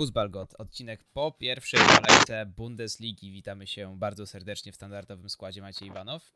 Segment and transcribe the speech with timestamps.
[0.00, 3.32] Fußballgott, odcinek po pierwszej kolejce Bundesligi.
[3.32, 5.62] Witamy się bardzo serdecznie w standardowym składzie.
[5.62, 6.32] Maciej Iwanow.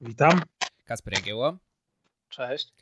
[0.00, 0.42] Witam.
[0.84, 1.58] Kasper Jagieło.
[2.28, 2.72] Cześć.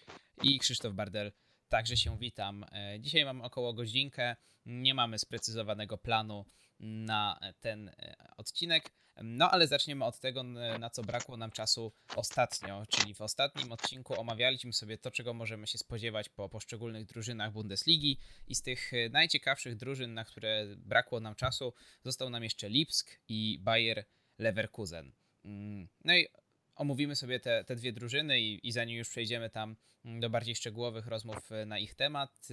[0.43, 1.33] I Krzysztof Bardel.
[1.69, 2.65] Także się witam.
[2.73, 4.37] E, dzisiaj mam około godzinkę.
[4.67, 6.45] Nie mamy sprecyzowanego planu
[6.81, 8.91] na ten e, odcinek.
[9.23, 10.43] No ale zaczniemy od tego,
[10.79, 15.67] na co brakło nam czasu ostatnio, czyli w ostatnim odcinku omawialiśmy sobie to, czego możemy
[15.67, 21.21] się spodziewać po poszczególnych drużynach Bundesligi i z tych e, najciekawszych drużyn, na które brakło
[21.21, 21.75] nam czasu,
[22.05, 24.05] został nam jeszcze Lipsk i Bayer
[24.39, 25.13] Leverkusen.
[25.45, 26.27] Mm, no i
[26.75, 31.07] omówimy sobie te, te dwie drużyny i, i zanim już przejdziemy tam do bardziej szczegółowych
[31.07, 32.49] rozmów e, na ich temat,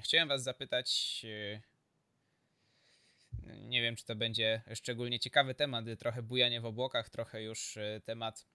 [0.00, 1.26] chciałem was zapytać
[3.56, 8.00] nie wiem, czy to będzie szczególnie ciekawy temat, trochę bujanie w obłokach, trochę już e,
[8.04, 8.46] temat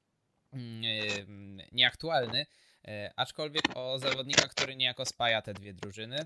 [0.54, 2.46] mm, e, nieaktualny,
[2.88, 6.26] e, aczkolwiek o zawodnika, który niejako spaja te dwie drużyny,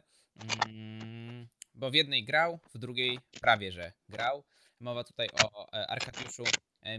[0.65, 4.43] mm, bo w jednej grał, w drugiej prawie że grał.
[4.79, 6.43] Mowa tutaj o Arkadiuszu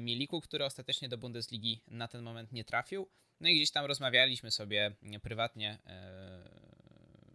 [0.01, 3.11] Miliku, który ostatecznie do Bundesligi na ten moment nie trafił.
[3.41, 5.79] No i gdzieś tam rozmawialiśmy sobie prywatnie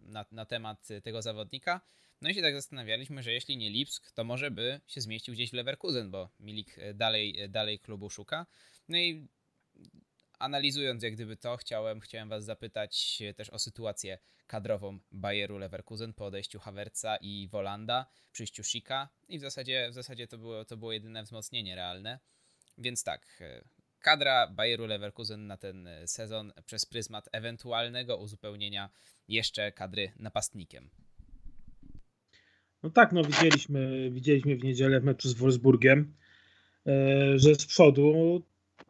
[0.02, 1.80] na, na temat tego zawodnika.
[2.22, 5.50] No i się tak zastanawialiśmy, że jeśli nie Lipsk, to może by się zmieścił gdzieś
[5.50, 8.46] w Leverkusen, bo Milik e, dalej, e, dalej klubu szuka.
[8.88, 9.28] No i
[10.38, 16.26] analizując jak gdyby to, chciałem, chciałem was zapytać też o sytuację kadrową Bayeru Leverkusen po
[16.26, 20.92] odejściu Havertza i Wolanda, przyjściu Schicka i w zasadzie, w zasadzie to, było, to było
[20.92, 22.18] jedyne wzmocnienie realne.
[22.78, 23.64] Więc tak, e,
[24.00, 28.90] kadra Bayeru Leverkusen na ten sezon przez pryzmat ewentualnego uzupełnienia
[29.28, 30.90] jeszcze kadry napastnikiem.
[32.84, 36.14] No tak, no widzieliśmy, widzieliśmy w niedzielę w meczu z Wolfsburgiem,
[36.86, 38.42] e, że z przodu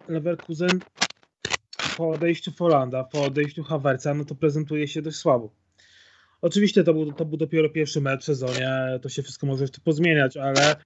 [0.09, 0.81] Leverkusen
[1.97, 5.55] po odejściu Folanda, po odejściu Havertza, no to prezentuje się dość słabo.
[6.43, 8.69] Oczywiście to był, to był dopiero pierwszy mecz w sezonie,
[9.03, 10.77] to się wszystko może jeszcze pozmieniać, ale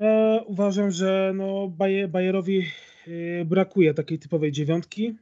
[0.00, 2.66] e, uważam, że no Bayer, Bayerowi
[3.40, 5.16] e, brakuje takiej typowej dziewiątki,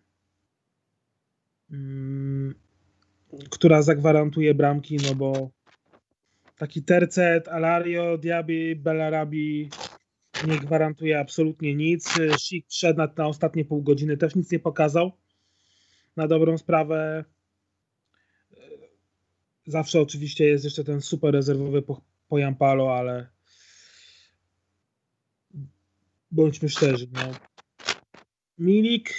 [1.70, 2.54] mm,
[3.50, 5.50] która zagwarantuje bramki, no bo
[6.62, 9.70] taki tercet, Alario, Diaby, Bellarabi
[10.46, 12.18] nie gwarantuje absolutnie nic.
[12.38, 15.12] Szik szedł na, na ostatnie pół godziny, też nic nie pokazał.
[16.16, 17.24] Na dobrą sprawę
[19.66, 23.26] zawsze oczywiście jest jeszcze ten super rezerwowy po, po Jampalo, ale
[26.30, 27.20] bądźmy szczerzy, no.
[28.58, 29.14] Milik,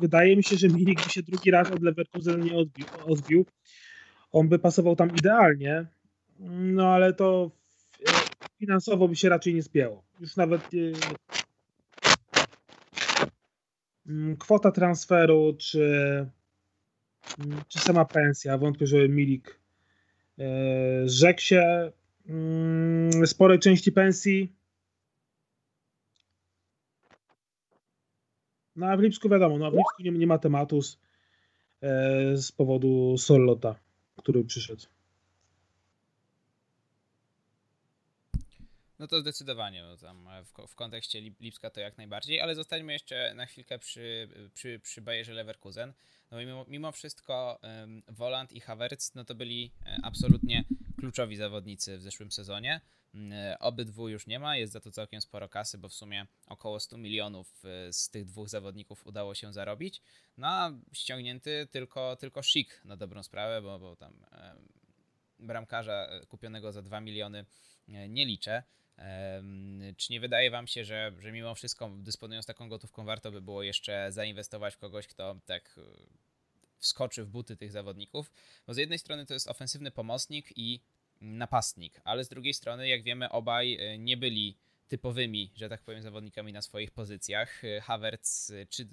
[0.00, 3.46] wydaje mi się, że Milik by się drugi raz od Leverkusen nie odbił, odbił.
[4.32, 5.95] On by pasował tam idealnie,
[6.40, 7.50] no ale to
[8.58, 10.02] finansowo by się raczej nie spięło.
[10.20, 10.70] Już nawet
[14.06, 15.80] mm, kwota transferu, czy,
[17.38, 19.60] mm, czy sama pensja, wątpię, że Milik
[20.38, 20.44] e,
[21.04, 21.92] zrzekł się
[22.28, 24.52] mm, sporej części pensji.
[28.76, 30.98] No a w Lipsku wiadomo, no w Lipsku nie, nie ma tematu z,
[31.80, 33.74] e, z powodu Solota,
[34.16, 34.95] który przyszedł.
[38.98, 43.34] No to zdecydowanie, no tam w, w kontekście Lipska to jak najbardziej, ale zostańmy jeszcze
[43.34, 45.92] na chwilkę przy, przy, przy Bayerze Leverkusen.
[46.30, 50.64] No mimo, mimo wszystko um, Voland i Havertz no to byli e, absolutnie
[51.00, 52.80] kluczowi zawodnicy w zeszłym sezonie.
[53.14, 56.80] Mm, obydwu już nie ma, jest za to całkiem sporo kasy, bo w sumie około
[56.80, 60.02] 100 milionów e, z tych dwóch zawodników udało się zarobić.
[60.36, 64.26] No a ściągnięty tylko, tylko Schick na dobrą sprawę, bo, bo tam
[65.38, 67.44] bramkarza e, kupionego za 2 miliony
[67.88, 68.62] nie liczę.
[69.96, 73.62] Czy nie wydaje Wam się, że, że mimo wszystko, dysponując taką gotówką, warto by było
[73.62, 75.82] jeszcze zainwestować w kogoś, kto tak e,
[76.78, 78.30] wskoczy w buty tych zawodników?
[78.66, 80.80] Bo z jednej strony to jest ofensywny pomocnik i
[81.20, 84.56] napastnik, ale z drugiej strony, jak wiemy, obaj e, nie byli
[84.88, 87.64] typowymi, że tak powiem, zawodnikami na swoich pozycjach.
[87.64, 88.88] E, Havertz czy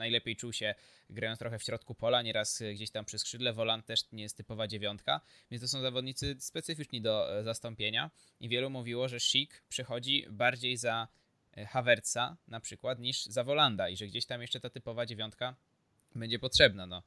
[0.00, 0.74] najlepiej czuł się
[1.10, 3.52] grając trochę w środku pola, nieraz gdzieś tam przy skrzydle.
[3.52, 8.10] Wolant też nie jest typowa dziewiątka, więc to są zawodnicy specyficzni do e, zastąpienia
[8.40, 11.08] i wielu mówiło, że Schick przychodzi bardziej za
[11.56, 15.54] e, Havertza na przykład niż za Wolanda i że gdzieś tam jeszcze ta typowa dziewiątka
[16.14, 16.86] będzie potrzebna.
[16.86, 17.02] No.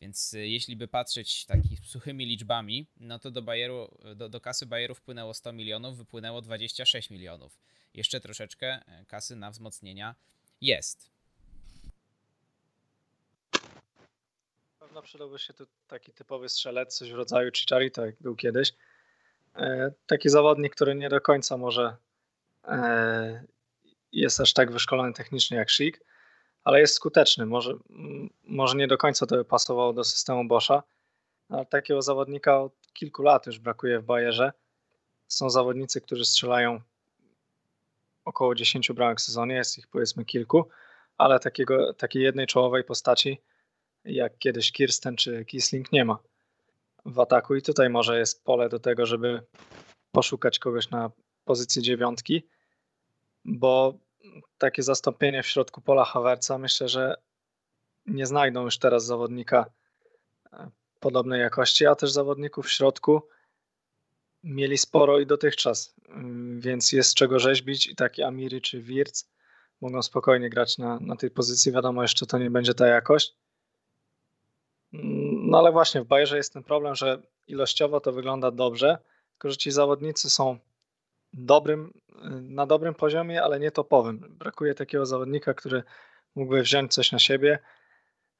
[0.00, 4.66] Więc e, jeśli by patrzeć takimi suchymi liczbami, no to do, Bayeru, do, do kasy
[4.66, 7.58] Bayeru wpłynęło 100 milionów, wypłynęło 26 milionów.
[7.94, 10.14] Jeszcze troszeczkę kasy na wzmocnienia
[10.60, 11.13] jest.
[14.94, 18.72] Pewno przydałby się tu taki typowy strzelec, coś w rodzaju Chicharito, jak był kiedyś.
[19.56, 21.96] E, taki zawodnik, który nie do końca może
[22.64, 23.44] e,
[24.12, 26.00] jest aż tak wyszkolony technicznie jak Schick,
[26.64, 27.46] ale jest skuteczny.
[27.46, 27.74] Może,
[28.44, 30.82] może nie do końca to by pasowało do systemu Boscha,
[31.48, 34.52] Ale takiego zawodnika od kilku lat już brakuje w Bayerze.
[35.28, 36.80] Są zawodnicy, którzy strzelają
[38.24, 40.68] około 10 bramek w sezonie, jest ich powiedzmy kilku,
[41.18, 43.40] ale takiego, takiej jednej czołowej postaci
[44.04, 46.18] jak kiedyś Kirsten czy Kisling nie ma
[47.06, 49.42] w ataku i tutaj może jest pole do tego, żeby
[50.12, 51.10] poszukać kogoś na
[51.44, 52.46] pozycji dziewiątki,
[53.44, 53.98] bo
[54.58, 57.16] takie zastąpienie w środku pola Havertza myślę, że
[58.06, 59.70] nie znajdą już teraz zawodnika
[60.52, 63.22] e, podobnej jakości, a też zawodników w środku
[64.42, 69.28] mieli sporo i dotychczas, mm, więc jest czego rzeźbić i taki Amiri czy Wirtz
[69.80, 71.72] mogą spokojnie grać na, na tej pozycji.
[71.72, 73.36] Wiadomo, jeszcze to nie będzie ta jakość.
[75.32, 78.98] No ale właśnie w Bayerze jest ten problem, że ilościowo to wygląda dobrze,
[79.32, 80.58] tylko że ci zawodnicy są
[81.32, 81.92] dobrym,
[82.40, 84.18] na dobrym poziomie, ale nie topowym.
[84.18, 85.82] Brakuje takiego zawodnika, który
[86.34, 87.58] mógłby wziąć coś na siebie.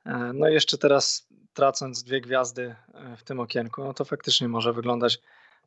[0.07, 4.49] E, no i jeszcze teraz tracąc dwie gwiazdy e, w tym okienku, no to faktycznie
[4.49, 5.21] może wyglądać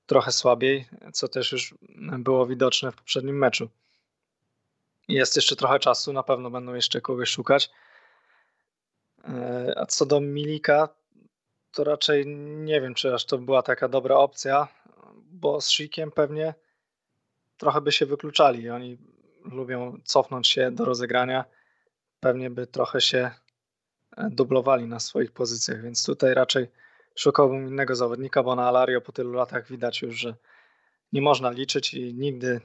[0.05, 1.75] trochę słabiej, co też już
[2.19, 3.69] było widoczne w poprzednim meczu.
[5.07, 7.69] Jest jeszcze trochę czasu, na pewno będą jeszcze kogoś szukać.
[9.27, 10.89] E, a co do Milika,
[11.71, 14.67] to raczej nie wiem, czy aż to była taka dobra opcja,
[15.31, 16.53] bo z Shikiem pewnie
[17.57, 18.69] trochę by się wykluczali.
[18.69, 18.97] Oni
[19.45, 21.45] lubią cofnąć się do rozegrania.
[22.19, 23.31] Pewnie by trochę się
[24.17, 26.67] e, dublowali na swoich pozycjach, więc tutaj raczej
[27.15, 30.35] szukałbym innego zawodnika, bo na Alario po tylu latach widać już, że
[31.13, 32.61] nie można liczyć i nigdy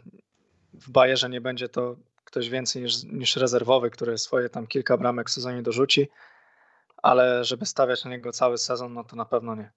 [0.75, 5.29] w Bayerze nie będzie to ktoś więcej niż, niż rezerwowy, który swoje tam kilka bramek
[5.29, 6.09] w sezonie dorzuci,
[7.03, 9.73] ale żeby stawiać na niego cały sezon, no to na pewno nie.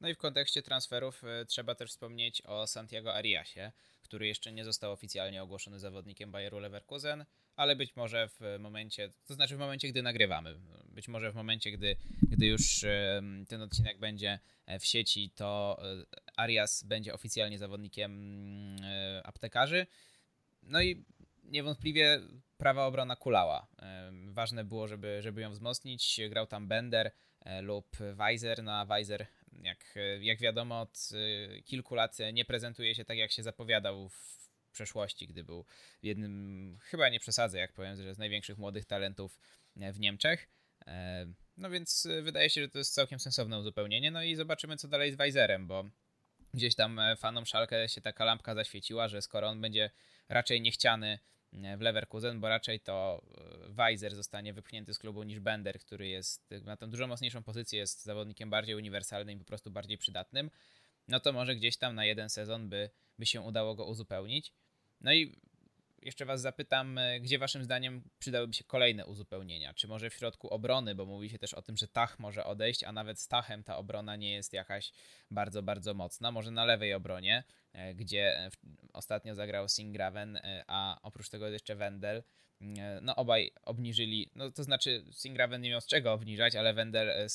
[0.00, 3.72] No i w kontekście transferów e, trzeba też wspomnieć o Santiago Ariasie,
[4.02, 7.24] który jeszcze nie został oficjalnie ogłoszony zawodnikiem Bayeru Leverkusen,
[7.56, 10.54] ale być może w momencie, to znaczy w momencie, gdy nagrywamy,
[10.84, 12.84] być może w momencie, gdy, gdy już
[13.48, 16.04] ten odcinek będzie e, w sieci, to e,
[16.36, 18.76] Arias będzie oficjalnie zawodnikiem
[19.24, 19.86] aptekarzy.
[20.62, 21.04] No i
[21.44, 22.20] niewątpliwie
[22.56, 23.66] prawa obrona kulała.
[24.26, 26.20] Ważne było, żeby, żeby ją wzmocnić.
[26.30, 27.10] Grał tam Bender
[27.62, 28.62] lub Weiser.
[28.62, 29.26] Na Weiser
[29.62, 34.44] jak, jak wiadomo, od y, kilku lat nie prezentuje się tak, jak się zapowiadał w
[34.74, 35.64] przeszłości, gdy był
[36.02, 39.38] jednym, chyba nie przesadzę, jak powiem, że z największych młodych talentów
[39.80, 40.48] e, w Niemczech.
[40.86, 41.26] E,
[41.56, 44.10] no więc e, wydaje się, że to jest całkiem sensowne uzupełnienie.
[44.10, 45.84] No i zobaczymy, co dalej z Weiserem, bo
[46.54, 49.90] gdzieś tam fanom Szalkę się taka lampka zaświeciła, że skoro on będzie
[50.28, 51.18] raczej niechciany
[51.76, 53.22] w Leverkusen, bo raczej to
[53.68, 57.78] e, Weiser zostanie wypchnięty z klubu niż Bender, który jest ma tą dużo mocniejszą pozycję,
[57.78, 60.50] jest zawodnikiem bardziej uniwersalnym i po prostu bardziej przydatnym,
[61.08, 64.52] no to może gdzieś tam na jeden sezon by, by się udało go uzupełnić.
[65.00, 65.36] No i
[66.02, 69.74] jeszcze Was zapytam, e, gdzie Waszym zdaniem przydałyby się kolejne uzupełnienia?
[69.74, 72.84] Czy może w środku obrony, bo mówi się też o tym, że Tach może odejść,
[72.84, 74.92] a nawet z Tachem ta obrona nie jest jakaś
[75.30, 76.32] bardzo, bardzo mocna.
[76.32, 77.44] Może na lewej obronie,
[77.94, 78.50] gdzie
[78.92, 82.22] ostatnio zagrał Singraven, e, a oprócz tego jeszcze Wendel.
[83.02, 87.28] No obaj obniżyli, no to znaczy Singraven nie miał z czego obniżać, ale Wendel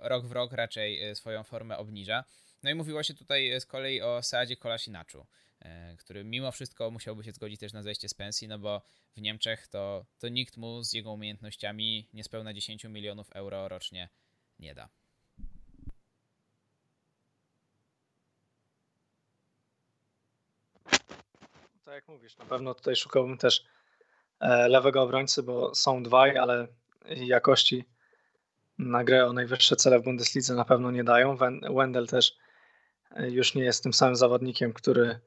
[0.00, 2.24] rok w rok raczej swoją formę obniża.
[2.62, 5.26] No i mówiło się tutaj z kolei o Saadzie Kolasinaczu.
[5.60, 8.82] E, który mimo wszystko musiałby się zgodzić też na zejście z pensji, no bo
[9.16, 14.08] w Niemczech to, to nikt mu z jego umiejętnościami niespełna 10 milionów euro rocznie
[14.58, 14.88] nie da.
[21.84, 23.64] Tak jak mówisz, na pewno tutaj szukałbym też
[24.40, 26.66] e, lewego obrońcy, bo są dwaj, ale
[27.06, 27.84] jakości
[28.78, 31.36] na grę o najwyższe cele w Bundeslidze na pewno nie dają.
[31.76, 32.36] Wendel też
[33.10, 35.20] e, już nie jest tym samym zawodnikiem, który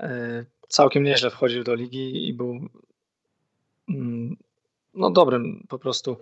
[0.00, 2.68] E, całkiem nieźle wchodził do ligi i był
[3.88, 4.36] mm,
[4.94, 6.16] no dobrym po prostu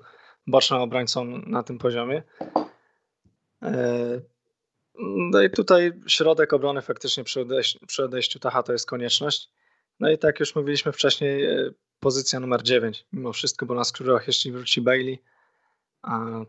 [0.46, 2.22] bocznym obrońcą na tym poziomie.
[5.00, 9.50] E, no i tutaj środek obrony faktycznie przy odejściu, przy odejściu Tacha to jest konieczność.
[10.00, 13.06] No i tak już mówiliśmy wcześniej, e, pozycja numer 9.
[13.12, 15.22] Mimo wszystko, bo na skrzydłach jeśli wróci Bailey,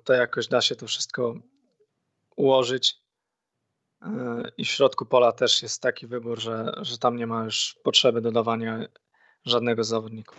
[0.03, 1.35] to jakoś da się to wszystko
[2.35, 2.95] ułożyć.
[4.57, 8.21] I w środku pola też jest taki wybór, że, że tam nie ma już potrzeby
[8.21, 8.87] dodawania
[9.45, 10.35] żadnego zawodnika.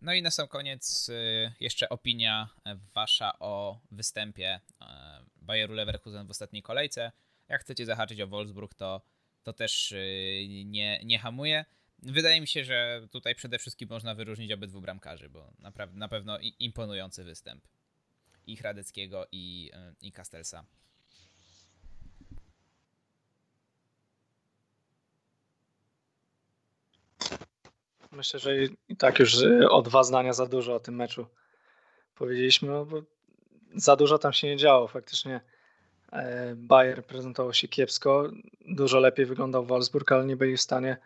[0.00, 2.48] No i na sam koniec y, jeszcze opinia
[2.94, 4.84] wasza o występie y,
[5.36, 7.12] Bayeru Leverkusen w ostatniej kolejce.
[7.48, 9.00] Jak chcecie zahaczyć o Wolfsburg, to,
[9.42, 11.64] to też y, nie, nie hamuje.
[11.98, 16.38] Wydaje mi się, że tutaj przede wszystkim można wyróżnić obydwu bramkarzy, bo naprawdę na pewno
[16.38, 17.64] imponujący występ
[18.46, 20.12] i Hradeckiego i, e, i.
[28.12, 28.56] Myślę, że
[28.88, 29.36] i tak już
[29.70, 31.26] o dwa zdania za dużo o tym meczu
[32.14, 33.02] powiedzieliśmy, no bo
[33.74, 34.88] za dużo tam się nie działo.
[34.88, 35.40] Faktycznie
[36.12, 38.30] e, Bayer prezentował się kiepsko,
[38.68, 40.96] dużo lepiej wyglądał Wolfsburg, ale nie byli w stanie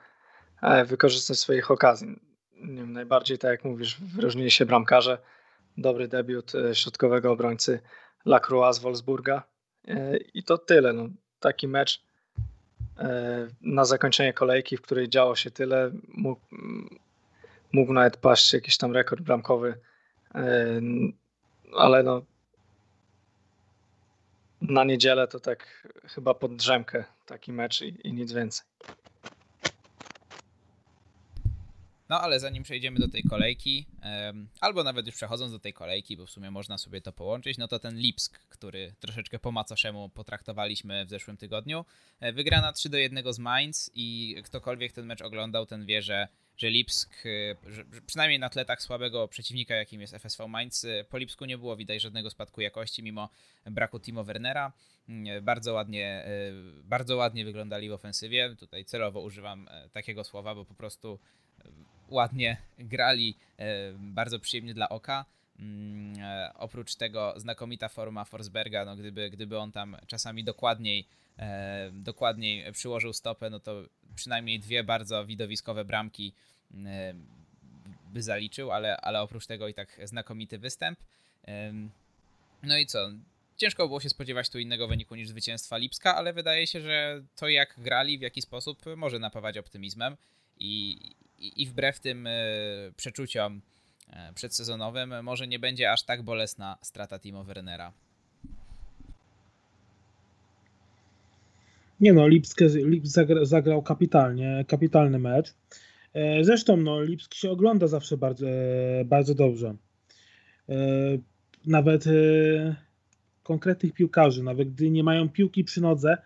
[0.62, 2.21] e, wykorzystać swoich okazji.
[2.57, 5.19] Nie wiem, najbardziej, tak jak mówisz, wyróżnili się bramkarze.
[5.76, 7.80] Dobry debiut e, środkowego obrońcy
[8.25, 9.42] Lacroix z Wolfsburga.
[10.35, 10.92] I to tyle.
[10.92, 11.09] No,
[11.40, 12.02] taki mecz
[13.61, 16.40] na zakończenie kolejki, w której działo się tyle, mógł,
[17.73, 19.80] mógł nawet paść jakiś tam rekord bramkowy,
[21.76, 22.23] ale no
[24.61, 28.66] na niedzielę to tak chyba pod drzemkę taki mecz i, i nic więcej.
[32.10, 33.86] No ale zanim przejdziemy do tej kolejki,
[34.60, 37.68] albo nawet już przechodząc do tej kolejki, bo w sumie można sobie to połączyć, no
[37.68, 41.84] to ten Lipsk, który troszeczkę po macoszemu potraktowaliśmy w zeszłym tygodniu,
[42.20, 46.28] e, wygrana 3 do 1 z Mainz i ktokolwiek ten mecz oglądał, ten wie, że
[46.56, 51.04] że Lipsk, y, że przynajmniej na tle tak słabego przeciwnika, jakim jest FSV Mainz, y,
[51.10, 53.28] po Lipsku nie było widać żadnego spadku jakości, mimo
[53.66, 54.72] braku Timo Wernera.
[55.08, 56.24] Mm, bardzo ładnie,
[56.84, 58.56] bardzo ładnie wyglądali w ofensywie.
[58.58, 61.18] Tutaj celowo używam takiego słowa, bo po prostu
[62.10, 63.34] ładnie grali,
[63.98, 65.24] bardzo przyjemnie dla oka.
[65.58, 66.14] Mm,
[66.54, 71.06] oprócz tego znakomita forma Forsberga, no gdyby, gdyby on tam czasami dokładniej,
[71.92, 73.82] dokładniej przyłożył stopę, no to
[74.14, 76.32] przynajmniej dwie bardzo widowiskowe bramki
[76.74, 77.14] E,
[78.12, 80.98] by zaliczył, ale, ale oprócz tego i tak znakomity występ.
[82.62, 83.10] No i co?
[83.56, 87.48] Ciężko było się spodziewać tu innego wyniku niż zwycięstwa Lipska, ale wydaje się, że to
[87.48, 90.16] jak grali, w jaki sposób może napawać optymizmem
[90.58, 90.98] i,
[91.40, 92.32] i, wbrew tym e,
[92.97, 93.61] przeczuciom
[94.11, 97.92] e, przedsezonowym może nie będzie aż tak bolesna strata Timo Wernera.
[102.00, 105.54] Nie no, Lipsk, Lipsk zagrał kapitalnie, kapitalny mecz.
[106.14, 108.47] E, zresztą no, Lipsk się ogląda zawsze bardzo,
[109.04, 109.75] bardzo dobrze.
[111.66, 112.04] Nawet
[113.42, 116.16] konkretnych piłkarzy, nawet gdy nie mają piłki przy nodze,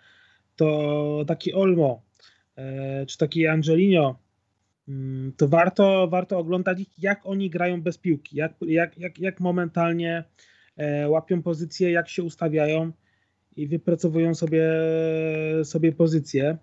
[0.57, 2.03] to taki Olmo
[3.07, 4.19] czy taki Angelino,
[5.37, 10.25] to warto, warto oglądać ich, jak oni grają bez piłki, jak, jak, jak, jak momentalnie
[11.07, 12.93] łapią pozycję, jak się ustawiają
[13.57, 14.71] i wypracowują sobie,
[15.65, 16.59] sobie pozycję.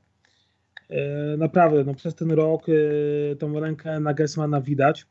[0.92, 5.06] E, naprawdę, no przez ten rok e, tą rękę Nagelsmana widać.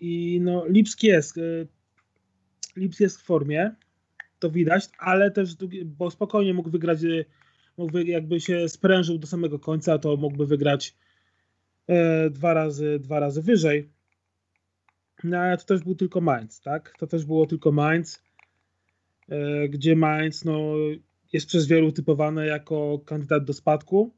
[0.00, 1.66] I no, Lipsk jest, e,
[2.76, 3.70] Lipsk jest w formie,
[4.38, 6.98] to widać, ale też, bo spokojnie mógł wygrać,
[7.76, 10.96] mógłby jakby się sprężył do samego końca, to mógłby wygrać
[12.30, 13.90] dwa razy, dwa razy wyżej.
[15.24, 16.94] No ale to też był tylko Mainz, tak?
[16.98, 18.22] To też było tylko Mainz,
[19.68, 20.74] gdzie Mainz, no
[21.32, 24.14] jest przez wielu typowane jako kandydat do spadku.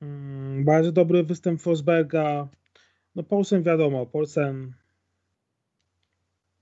[0.00, 2.48] Hmm, bardzo dobry występ Forsberga.
[3.14, 4.74] No Paulsen wiadomo, Paulsen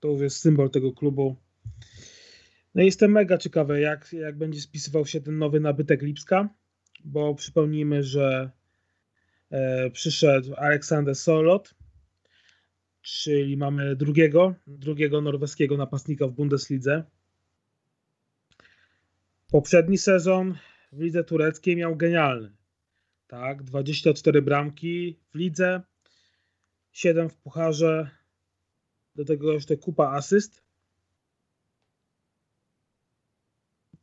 [0.00, 1.36] to już jest symbol tego klubu.
[2.78, 6.48] No jestem mega ciekawy, jak, jak będzie spisywał się ten nowy nabytek Lipska,
[7.04, 8.50] bo przypomnijmy, że
[9.50, 11.74] e, przyszedł Aleksander Solot,
[13.02, 17.04] czyli mamy drugiego, drugiego norweskiego napastnika w Bundeslidze.
[19.50, 20.54] Poprzedni sezon
[20.92, 22.52] w lidze tureckiej miał genialny.
[23.26, 25.82] Tak, 24 bramki w lidze,
[26.92, 28.10] 7 w pucharze,
[29.14, 30.67] do tego jeszcze kupa asyst.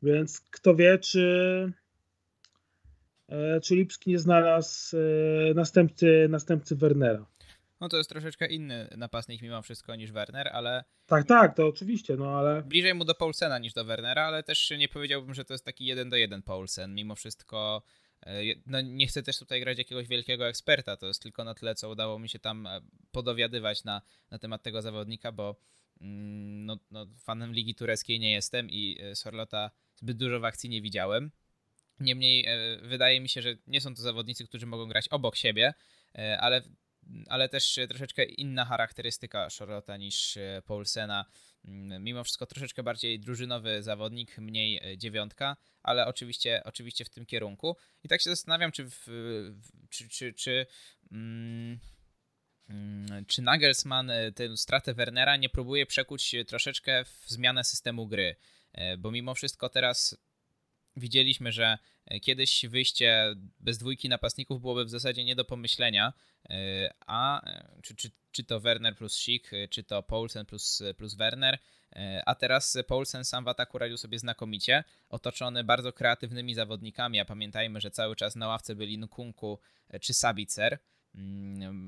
[0.06, 1.72] Więc kto wie, czy,
[3.30, 7.26] e, czy Lipski nie znalazł e, następcy, następcy Wernera.
[7.82, 10.84] No to jest troszeczkę inny napastnik mimo wszystko niż Werner, ale...
[11.06, 12.62] Tak, tak, to oczywiście, no ale...
[12.62, 15.86] Bliżej mu do Paulsena niż do Wernera, ale też nie powiedziałbym, że to jest taki
[15.86, 16.96] jeden do jeden Paulsen.
[16.96, 17.84] Mimo wszystko
[18.26, 21.76] e, no nie chcę też tutaj grać jakiegoś wielkiego eksperta, to jest tylko na tyle,
[21.76, 22.68] co udało mi się tam
[23.12, 25.56] podowiadywać na, na temat tego zawodnika, bo
[26.02, 30.82] no, no, fanem Ligi Tureckiej nie jestem i e, Sorlota zbyt dużo w akcji nie
[30.82, 31.32] widziałem.
[32.00, 32.48] Niemniej
[32.82, 35.74] wydaje mi się, że nie są to zawodnicy, którzy mogą grać obok siebie,
[36.40, 36.62] ale
[37.30, 41.26] ale też troszeczkę inna charakterystyka Charlotta niż e, Paulsena.
[41.66, 47.26] Mm, mimo wszystko troszeczkę bardziej drużynowy zawodnik, mniej e, dziewiątka, ale oczywiście, oczywiście w tym
[47.26, 47.78] kierunku.
[48.04, 49.06] I tak się zastanawiam, czy, w,
[49.90, 50.66] czy, czy, czy,
[51.12, 51.80] mm, mm,
[53.28, 58.36] czy Nagelsmann e, tę stratę Wernera nie próbuje przekuć troszeczkę w zmianę systemu gry.
[58.98, 60.18] Bo mimo wszystko teraz
[60.96, 61.78] widzieliśmy, że
[62.22, 66.14] Kiedyś wyjście bez dwójki napastników byłoby w zasadzie nie do pomyślenia,
[67.08, 67.42] a
[67.84, 71.60] czy, czy, czy to Werner plus Schick, czy to Poulsen plus, plus Werner,
[72.26, 77.82] a teraz Poulsen sam w ataku radził sobie znakomicie, otoczony bardzo kreatywnymi zawodnikami, a pamiętajmy,
[77.82, 79.60] że cały czas na ławce byli Nkunku
[80.02, 80.80] czy Sabicer, mm,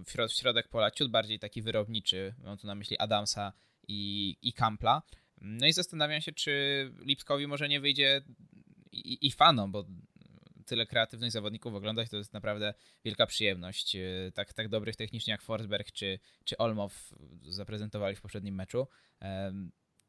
[0.06, 3.54] w środek pola ciut bardziej taki wyrobniczy, mam tu na myśli Adamsa
[3.88, 5.02] i, i Kampla.
[5.42, 6.52] No i zastanawiam się, czy
[7.00, 8.22] Lipskowi może nie wyjdzie
[8.92, 9.86] i, i fanom, bo
[10.66, 12.74] tyle kreatywnych zawodników oglądać to jest naprawdę
[13.06, 13.96] wielka przyjemność.
[13.96, 17.14] E, tak, tak dobrych technicznie jak Forsberg czy, czy Olmow
[17.50, 18.88] zaprezentowali w poprzednim meczu.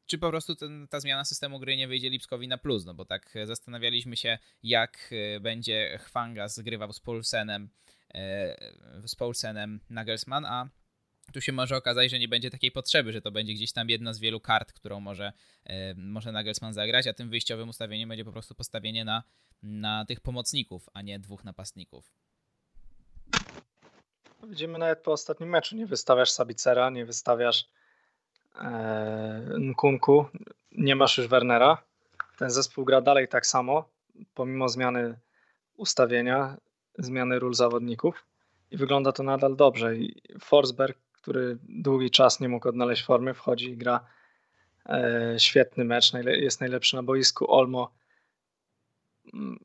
[0.07, 2.85] Czy po prostu ten, ta zmiana systemu gry nie wyjdzie Lipskowi na plus?
[2.85, 7.88] No bo tak zastanawialiśmy się, jak e, będzie Chwanga zgrywał z Paulsenem, e,
[9.07, 10.69] z Paulsenem Nagelsmann, a
[11.33, 14.13] tu się może okazać, że nie będzie takiej potrzeby, że to będzie gdzieś tam jedna
[14.13, 15.33] z wielu kart, którą może,
[15.65, 19.23] e, może Nagelsmann zagrać, a tym wyjściowym ustawieniem będzie po prostu postawienie na,
[19.63, 22.13] na tych pomocników, a nie dwóch napastników.
[24.43, 27.69] Widzimy nawet po ostatnim meczu, nie wystawiasz Sabicera, nie wystawiasz
[28.61, 30.27] e, Nkunku,
[30.73, 31.83] nie masz już Wernera.
[32.39, 33.89] Ten zespół gra dalej tak samo,
[34.35, 35.19] pomimo zmiany
[35.77, 36.57] ustawienia,
[36.99, 38.25] zmiany ról zawodników
[38.71, 39.97] i wygląda to nadal dobrze.
[39.97, 44.07] I Forsberg który długi czas nie mógł odnaleźć formy, wchodzi i gra
[44.87, 47.53] e, świetny mecz, jest najlepszy na boisku.
[47.53, 47.91] Olmo
[49.35, 49.59] mm,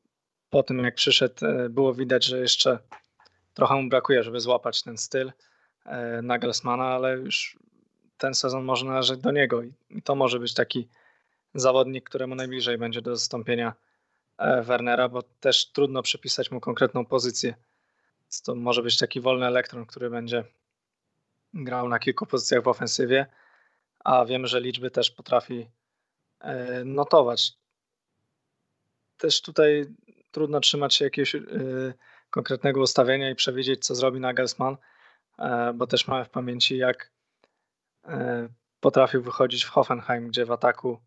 [0.50, 2.78] po tym jak przyszedł e, było widać, że jeszcze
[3.54, 5.32] trochę mu brakuje, żeby złapać ten styl
[5.84, 7.58] e, Nagelsmana, ale już
[8.18, 10.88] ten sezon może należeć do niego i to może być taki
[11.54, 13.72] zawodnik, któremu najbliżej będzie do zastąpienia
[14.38, 17.54] Wernera, bo też trudno przypisać mu konkretną pozycję.
[18.44, 20.44] To może być taki wolny elektron, który będzie
[21.54, 23.26] grał na kilku pozycjach w ofensywie,
[24.04, 25.68] a wiemy, że liczby też potrafi
[26.40, 27.52] e, notować.
[29.18, 29.86] Też tutaj
[30.30, 31.40] trudno trzymać się jakiegoś e,
[32.30, 34.76] konkretnego ustawienia i przewidzieć, co zrobi Nagelsmann,
[35.38, 37.14] e, bo też mamy w pamięci, jak
[38.80, 40.98] potrafił wychodzić w Hoffenheim, gdzie w ataku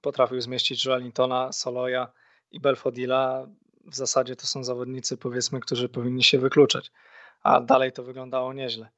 [0.00, 2.12] potrafił zmieścić Joelintona, Soloja
[2.50, 3.46] i Belfodila.
[3.86, 6.90] W zasadzie to są zawodnicy, powiedzmy, którzy powinni się wykluczać
[7.42, 8.88] a dalej to wyglądało nieźle.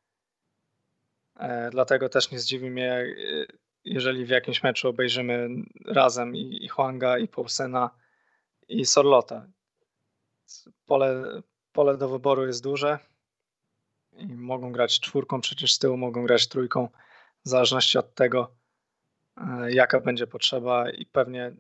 [1.37, 3.15] E, dlatego też nie zdziwi mnie, e,
[3.85, 5.49] jeżeli w jakimś meczu obejrzymy
[5.87, 7.91] razem i, i Huanga, i Paulsena,
[8.69, 9.47] i Sorlota.
[10.87, 12.99] Pole, pole do wyboru jest duże
[14.13, 16.89] i mogą grać czwórką, przecież z tyłu mogą grać trójką,
[17.45, 18.55] w zależności od tego,
[19.69, 21.53] jaka będzie potrzeba i pewnie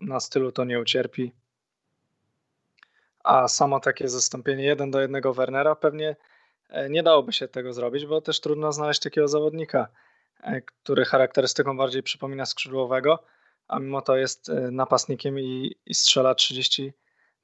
[0.00, 1.32] na stylu to nie ucierpi
[3.28, 6.16] a samo takie zastąpienie jeden do jednego Wernera pewnie
[6.68, 9.88] e, nie dałoby się tego zrobić, bo też trudno znaleźć takiego zawodnika,
[10.42, 13.24] e, który charakterystyką bardziej przypomina skrzydłowego,
[13.68, 16.92] a mimo to jest e, napastnikiem i, i strzela 30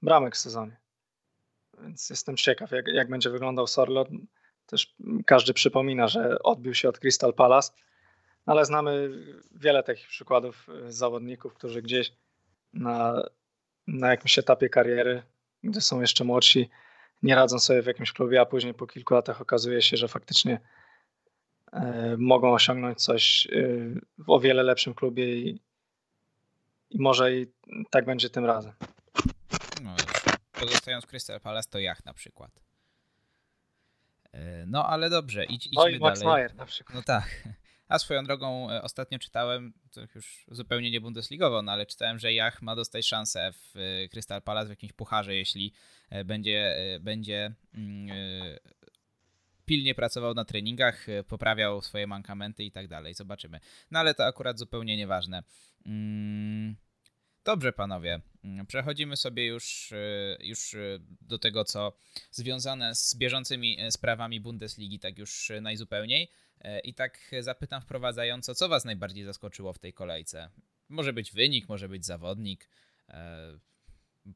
[0.02, 0.76] bramek w sezonie.
[1.80, 4.08] Więc jestem ciekaw, jak, jak będzie wyglądał Sorlot.
[4.66, 4.94] Też
[5.26, 7.72] każdy przypomina, że odbił się od Crystal Palace,
[8.46, 9.10] ale znamy
[9.54, 12.12] wiele takich przykładów zawodników, którzy gdzieś
[12.72, 13.22] na,
[13.86, 15.22] na jakimś etapie kariery
[15.64, 16.70] gdy są jeszcze młodsi,
[17.22, 20.60] nie radzą sobie w jakimś klubie, a później po kilku latach okazuje się, że faktycznie
[21.72, 23.50] e, mogą osiągnąć coś e,
[24.18, 25.60] w o wiele lepszym klubie i,
[26.90, 27.46] i może i
[27.90, 28.72] tak będzie tym razem.
[29.82, 29.96] No,
[30.52, 32.50] pozostając Crystal Palace to Jach na przykład.
[34.32, 36.48] E, no ale dobrze, idź, idźmy no i Max dalej.
[36.56, 36.94] Na przykład.
[36.94, 37.48] No tak.
[37.94, 42.32] A swoją drogą e, ostatnio czytałem, to już zupełnie nie Bundesligowo, no ale czytałem, że
[42.32, 45.72] Jach ma dostać szansę w e, Crystal Palace w jakimś pucharze, jeśli
[46.10, 48.16] e, będzie, będzie mm,
[49.64, 53.14] pilnie pracował na treningach, poprawiał swoje mankamenty i tak dalej.
[53.14, 53.60] Zobaczymy.
[53.90, 55.42] No ale to akurat zupełnie nieważne.
[55.86, 56.76] Mm,
[57.44, 58.20] dobrze, panowie.
[58.44, 59.92] Mm, przechodzimy sobie już,
[60.40, 60.76] już
[61.20, 61.92] do tego, co
[62.30, 66.30] związane z bieżącymi sprawami Bundesligi, tak już najzupełniej.
[66.60, 70.50] E, I tak zapytam wprowadzająco, co Was najbardziej zaskoczyło w tej kolejce?
[70.88, 72.68] Może być wynik, może być zawodnik,
[73.08, 73.58] e,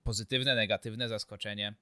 [0.03, 1.75] pozytywne, negatywne zaskoczenie.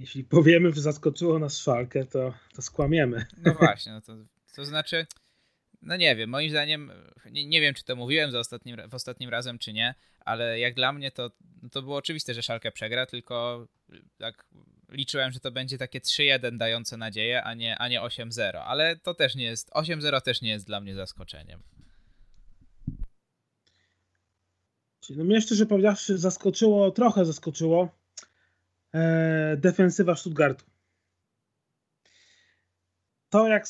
[0.00, 3.26] Jeśli powiemy, że zaskoczyło nas Szalkę, to, to skłamiemy.
[3.44, 4.16] No właśnie, no to,
[4.56, 5.06] to znaczy,
[5.82, 6.92] no nie wiem, moim zdaniem,
[7.30, 10.74] nie, nie wiem czy to mówiłem za ostatnim, w ostatnim razem, czy nie, ale jak
[10.74, 11.30] dla mnie to,
[11.62, 13.66] no to było oczywiste, że Szalkę przegra, tylko
[14.18, 14.46] tak
[14.88, 19.14] liczyłem, że to będzie takie 3-1 dające nadzieję, a nie, a nie 8-0, ale to
[19.14, 21.62] też nie jest, 8-0 też nie jest dla mnie zaskoczeniem.
[25.10, 27.99] No mnie szczerze powiedziawszy zaskoczyło, trochę zaskoczyło
[29.56, 30.64] defensywa Stuttgartu.
[33.30, 33.66] to jak,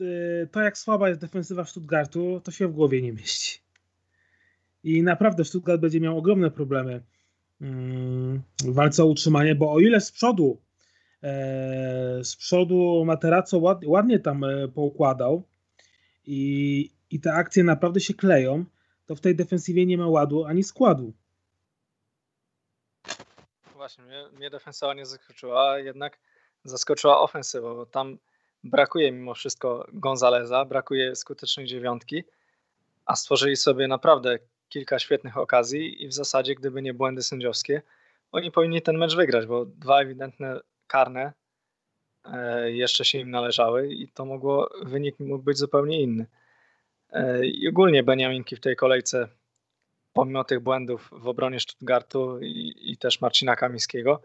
[0.00, 3.60] y, to jak słaba jest defensywa Stuttgartu, to się w głowie nie mieści.
[4.84, 7.02] I naprawdę Stuttgart będzie miał ogromne problemy
[7.60, 10.60] mm, w walce o utrzymanie, bo o ile z przodu
[11.22, 15.42] e, z przodu Materaco ładnie, tam e, poukładał
[16.26, 18.64] i, i te akcje naprawdę się kleją,
[19.06, 21.12] to w tej defensywie nie ma ładu ani składu.
[23.86, 26.18] Właśnie, mnie, mnie defensywa nie zaskoczyła, jednak
[26.64, 28.18] zaskoczyła ofensywa, bo tam
[28.64, 32.24] brakuje mimo wszystko Gonzaleza, brakuje skutecznej dziewiątki,
[33.04, 37.82] a stworzyli sobie naprawdę kilka świetnych okazji i w zasadzie, gdyby nie błędy sędziowskie,
[38.32, 41.32] oni powinni ten mecz wygrać, bo dwa ewidentne karne
[42.24, 46.26] e, jeszcze się im należały i to mogło, wynik mógł być zupełnie inny.
[47.10, 49.28] E, I ogólnie Beniaminki w tej kolejce,
[50.16, 54.22] pomimo tych błędów w obronie Stuttgartu i, i też Marcina Kamińskiego,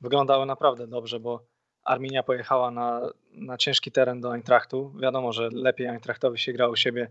[0.00, 1.44] wyglądały naprawdę dobrze, bo
[1.84, 3.00] Arminia pojechała na,
[3.32, 4.92] na ciężki teren do Eintrachtu.
[5.00, 7.10] Wiadomo, że lepiej Eintrachtowi się gra u siebie,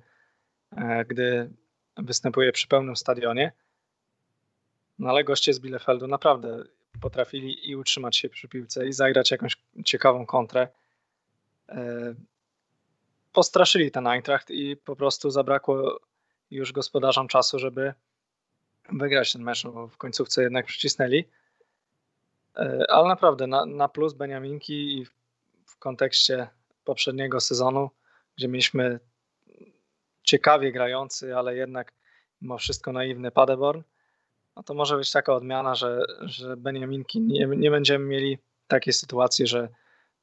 [0.78, 1.50] e, gdy
[1.98, 3.52] występuje przy pełnym stadionie.
[5.00, 6.64] No ale goście z Bielefeldu naprawdę
[7.02, 10.68] potrafili i utrzymać się przy piłce i zagrać jakąś ciekawą kontrę.
[11.70, 12.14] E,
[13.34, 16.00] postraszyli ten Eintracht i po prostu zabrakło
[16.54, 17.94] już gospodarzom czasu, żeby
[18.92, 21.26] wygrać ten mecz, bo w końcówce jednak przycisnęli.
[22.58, 26.48] E, ale naprawdę na, na plus Beniaminki i w, kontekście
[26.84, 27.90] poprzedniego sezonu,
[28.38, 29.00] gdzie mieliśmy
[30.24, 31.94] ciekawie grający, ale jednak
[32.42, 33.82] mimo wszystko naiwny Paderborn,
[34.56, 38.38] no to może być taka odmiana, że, że Beniaminki nie, nie będziemy mieli
[38.68, 39.70] takiej sytuacji, że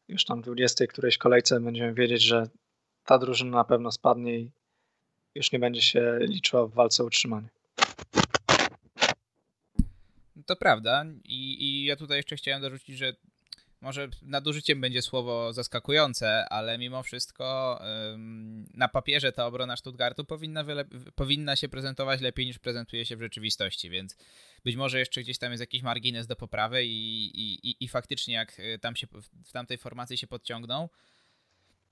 [0.08, 2.46] już tam w 20 którejś kolejce będziemy wiedzieć, że
[3.04, 4.50] ta drużyna na pewno spadnie i
[5.34, 7.48] już nie będzie się liczyła w walce o utrzymanie.
[10.46, 13.16] To prawda I, i ja tutaj jeszcze chciałem dorzucić, że
[13.80, 17.78] może nadużyciem będzie słowo zaskakujące, ale mimo wszystko
[18.74, 20.64] na papierze ta obrona Stuttgartu powinna,
[21.14, 24.16] powinna się prezentować lepiej niż prezentuje się w rzeczywistości, więc
[24.64, 28.60] być może jeszcze gdzieś tam jest jakiś margines do poprawy i, i, i faktycznie jak
[28.60, 29.06] y, tam się
[29.44, 30.88] w tamtej formacji się podciągną,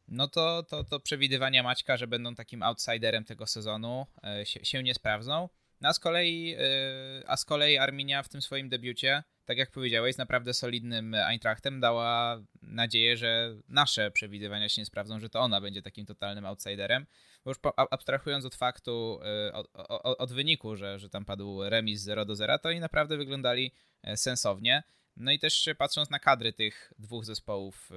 [0.09, 4.83] no to, to, to przewidywania Maćka, że będą takim outsiderem tego sezonu e, się, się
[4.83, 5.49] nie sprawdzą.
[5.81, 9.71] No a z kolei, y, a z kolei Arminia w tym swoim debiucie tak jak
[9.71, 15.61] powiedziałeś, naprawdę solidnym Eintrachtem dała nadzieję, że nasze przewidywania się nie sprawdzą, że to ona
[15.61, 17.07] będzie takim totalnym outsiderem.
[17.45, 19.21] Bo już abstrahując od faktu,
[19.53, 23.17] od, od, od wyniku, że, że tam padł remis 0 do 0, to oni naprawdę
[23.17, 24.83] wyglądali e, sensownie.
[25.17, 27.91] No i też patrząc na kadry tych dwóch zespołów,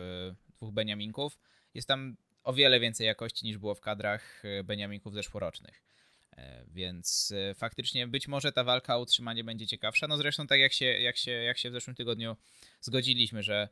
[0.57, 1.39] dwóch Beniaminków,
[1.73, 5.83] jest tam o wiele więcej jakości niż było w kadrach e, Beniaminków zeszłorocznych.
[6.31, 10.07] E, więc e, faktycznie być może ta walka o utrzymanie będzie ciekawsza.
[10.07, 12.37] No zresztą tak jak się, jak się, jak się w zeszłym tygodniu
[12.81, 13.69] zgodziliśmy, że,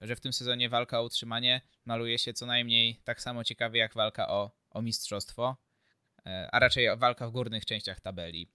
[0.00, 3.94] że w tym sezonie walka o utrzymanie maluje się co najmniej tak samo ciekawie jak
[3.94, 5.56] walka o, o mistrzostwo,
[6.24, 8.48] a raczej walka w górnych częściach tabeli.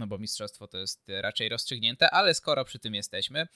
[0.00, 3.48] No bo mistrzostwo to jest raczej rozstrzygnięte, ale skoro przy tym jesteśmy,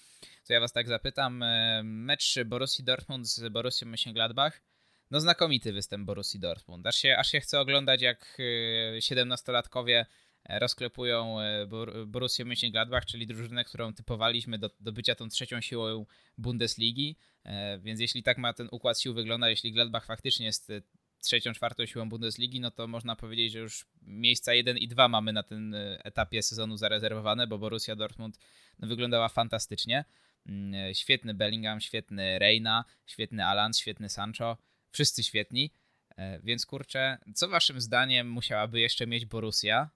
[0.46, 1.44] to ja was tak zapytam,
[1.82, 4.52] mecz Borussii Dortmund z Borussią Mönchengladbach
[5.10, 6.86] no znakomity występ Borussii Dortmund.
[6.86, 8.38] Aż się, aż się chce oglądać, jak
[8.98, 10.06] 17-latkowie y,
[10.44, 11.66] e, rozklepują e,
[12.06, 16.06] Borussię Mönchengladbach, czyli drużynę, którą typowaliśmy do, do bycia tą trzecią siłą
[16.38, 17.16] Bundesligi.
[17.44, 20.72] E, więc jeśli tak ma ten układ sił wygląda, jeśli Gladbach faktycznie jest
[21.24, 25.32] trzecią, czwartą siłą Bundesligi, no to można powiedzieć, że już miejsca 1 i 2 mamy
[25.32, 28.38] na tym etapie sezonu zarezerwowane, bo Borussia Dortmund
[28.78, 30.04] no, wyglądała fantastycznie.
[30.46, 34.56] Mm, świetny Bellingham, świetny Reina, świetny Alan, świetny Sancho
[34.90, 35.70] wszyscy świetni.
[36.16, 39.90] E, więc kurczę, co waszym zdaniem musiałaby jeszcze mieć Borussia,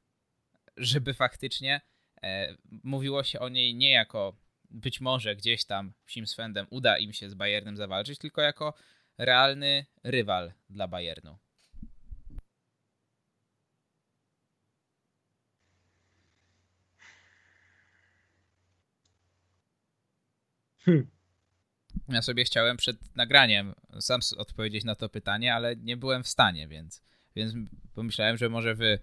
[0.76, 1.80] żeby faktycznie
[2.22, 4.36] e, mówiło się o niej nie jako
[4.70, 8.74] być może gdzieś tam Simswendem uda im się z Bayernem zawalczyć, tylko jako
[9.18, 11.38] realny rywal dla Bayernu.
[20.84, 21.10] Hmm.
[22.08, 26.68] Ja sobie chciałem przed nagraniem sam odpowiedzieć na to pytanie, ale nie byłem w stanie,
[26.68, 27.02] więc,
[27.36, 27.54] więc
[27.94, 28.98] pomyślałem, że może wy,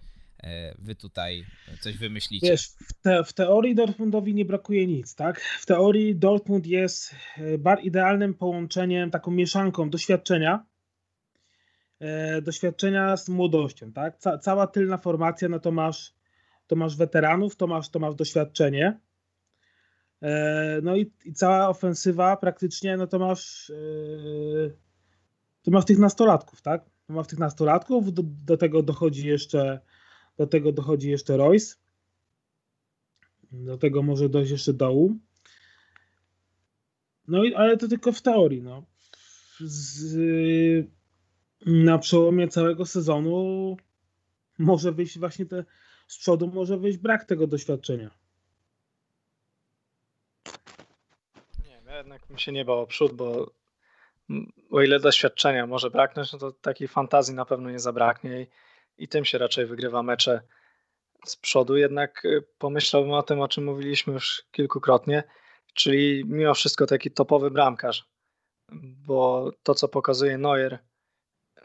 [0.78, 1.44] wy tutaj
[1.80, 2.50] coś wymyślicie.
[2.50, 5.40] Wiesz, w, te, w teorii Dortmundowi nie brakuje nic, tak?
[5.40, 10.66] W teorii Dortmund jest e, bar idealnym połączeniem, taką mieszanką doświadczenia,
[12.00, 14.18] e, doświadczenia z młodością, tak?
[14.18, 16.14] Ca, cała tylna formacja, no to masz,
[16.66, 19.00] to masz weteranów, to masz, to masz doświadczenie,
[20.22, 23.72] E, no i, i, cała ofensywa praktycznie, no to masz,
[25.62, 26.84] to masz tych nastolatków, tak?
[27.08, 29.80] Masz tych nastolatków, do, do, tego dochodzi jeszcze,
[30.38, 31.76] do tego dochodzi jeszcze Royce.
[33.52, 35.16] Do tego może dojść jeszcze dołu.
[37.28, 38.82] No i, ale to tylko w teorii, no.
[39.60, 40.86] z,
[41.66, 43.76] na przełomie całego sezonu
[44.58, 45.64] może wyjść właśnie te
[46.06, 48.10] z przodu może wyjść brak tego doświadczenia.
[51.64, 53.50] Nie, ja jednak mi się nie bał o przód, bo
[54.70, 58.46] o ile doświadczenia może braknąć, no to takiej fantazji na pewno nie zabraknie
[58.98, 60.40] i tym się raczej wygrywa mecze
[61.26, 61.76] z przodu.
[61.76, 65.24] Jednak y, pomyślałbym o tym, o czym mówiliśmy już kilkukrotnie,
[65.74, 68.08] czyli mimo wszystko taki topowy bramkarz,
[69.06, 70.78] bo to, co pokazuje Neuer,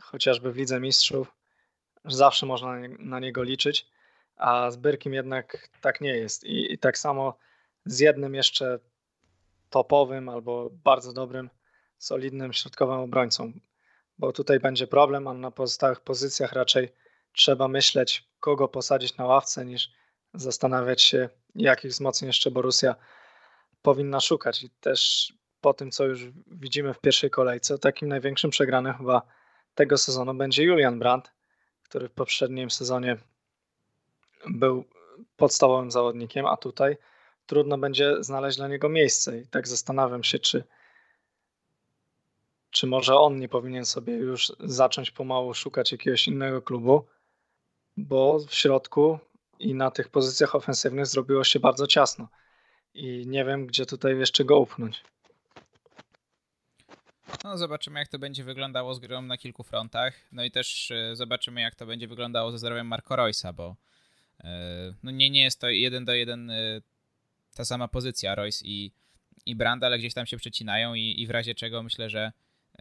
[0.01, 1.35] chociażby w Lidze Mistrzów,
[2.05, 3.87] zawsze można na niego liczyć,
[4.35, 6.43] a z Byrkim jednak tak nie jest.
[6.43, 7.37] I, i tak samo
[7.85, 8.79] z jednym jeszcze
[9.69, 11.49] topowym albo bardzo dobrym,
[11.97, 13.51] solidnym środkowym obrońcą,
[14.17, 16.89] bo tutaj będzie problem, a na pozostałych pozycjach raczej
[17.33, 19.89] trzeba myśleć, kogo posadzić na ławce, niż
[20.33, 22.95] zastanawiać się, jakich wzmocnień jeszcze Borussia
[23.81, 24.63] powinna szukać.
[24.63, 29.21] I też po tym, co już widzimy w pierwszej kolejce, takim największym przegranym chyba
[29.75, 31.31] tego sezonu będzie Julian Brandt,
[31.83, 33.17] który w poprzednim sezonie
[34.47, 34.85] był
[35.37, 36.97] podstawowym zawodnikiem, a tutaj
[37.45, 39.39] trudno będzie znaleźć dla niego miejsce.
[39.39, 40.63] I tak zastanawiam się, czy,
[42.69, 47.05] czy może on nie powinien sobie już zacząć pomału szukać jakiegoś innego klubu,
[47.97, 49.19] bo w środku
[49.59, 52.27] i na tych pozycjach ofensywnych zrobiło się bardzo ciasno.
[52.93, 55.03] I nie wiem, gdzie tutaj jeszcze go upchnąć.
[57.43, 60.13] No, zobaczymy, jak to będzie wyglądało z grą na kilku frontach.
[60.31, 63.75] No i też e, zobaczymy, jak to będzie wyglądało ze zdrowiem Marco Roysa, bo
[64.43, 66.81] e, no nie, nie jest to jeden do jeden e,
[67.55, 68.91] ta sama pozycja Royce i,
[69.45, 72.31] i Brand, ale gdzieś tam się przecinają i, i w razie czego myślę, że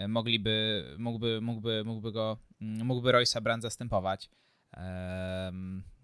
[0.08, 4.28] mogliby, mógłby, mógłby, mógłby go, mm, mógłby Royce'a Brand zastępować.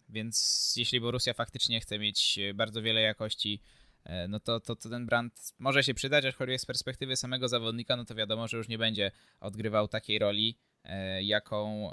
[0.09, 3.61] Więc jeśli Borussia faktycznie chce mieć bardzo wiele jakości
[4.07, 7.96] E, no to, to, to ten brand może się przydać, aczkolwiek z perspektywy samego zawodnika,
[7.96, 11.92] no to wiadomo, że już nie będzie odgrywał takiej roli, e, jaką,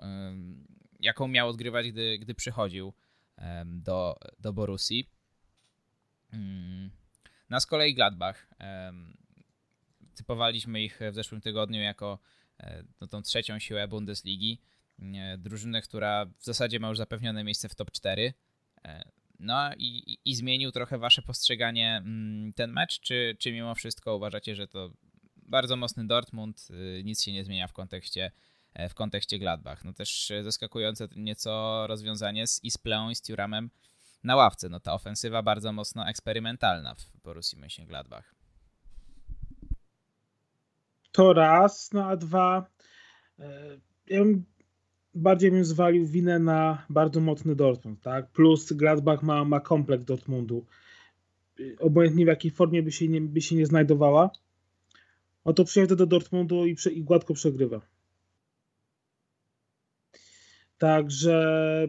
[0.99, 2.93] jaką miał odgrywać, gdy, gdy przychodził
[3.65, 5.09] do, do Borussii.
[6.33, 6.91] Mm.
[7.49, 8.47] Na z kolei Gladbach.
[10.15, 12.19] Typowaliśmy ich w zeszłym tygodniu jako
[12.59, 14.61] e, no, tą trzecią siłę Bundesligi.
[15.37, 18.33] Drużynę, która w zasadzie ma już zapewnione miejsce w top 4.
[19.39, 24.55] No i, i zmienił trochę wasze postrzeganie mm, ten mecz, czy, czy mimo wszystko uważacie,
[24.55, 24.93] że to
[25.35, 28.31] bardzo mocny Dortmund, y, nic się nie zmienia w kontekście,
[28.73, 29.85] e, w kontekście Gladbach.
[29.85, 33.69] No też zaskakujące nieco rozwiązanie z Isplą i z Thuramem
[34.23, 34.69] na ławce.
[34.69, 38.23] No ta ofensywa bardzo mocno eksperymentalna w Borussii Mönchengladbach.
[41.11, 42.65] To raz, no a dwa,
[43.39, 43.43] e,
[44.07, 44.45] ja bym
[45.15, 48.31] bardziej bym zwalił winę na bardzo mocny Dortmund, tak?
[48.31, 50.65] Plus Gladbach ma, ma kompleks Dortmundu.
[51.79, 54.31] Obojętnie w jakiej formie by się nie, by się nie znajdowała,
[55.43, 57.81] oto przyjeżdża do Dortmundu i, i gładko przegrywa.
[60.77, 61.87] Także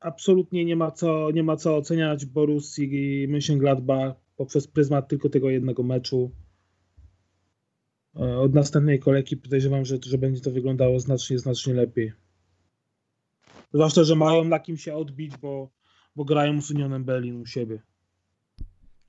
[0.00, 5.50] absolutnie nie ma co, nie ma co oceniać Borussii i Mönchengladbach poprzez pryzmat tylko tego
[5.50, 6.30] jednego meczu.
[8.16, 12.12] E, od następnej kolejki podejrzewam, że, że będzie to wyglądało znacznie, znacznie lepiej.
[13.72, 15.70] Zwłaszcza, że mają na kim się odbić, bo,
[16.16, 17.82] bo grają z Unionem Berlin u siebie.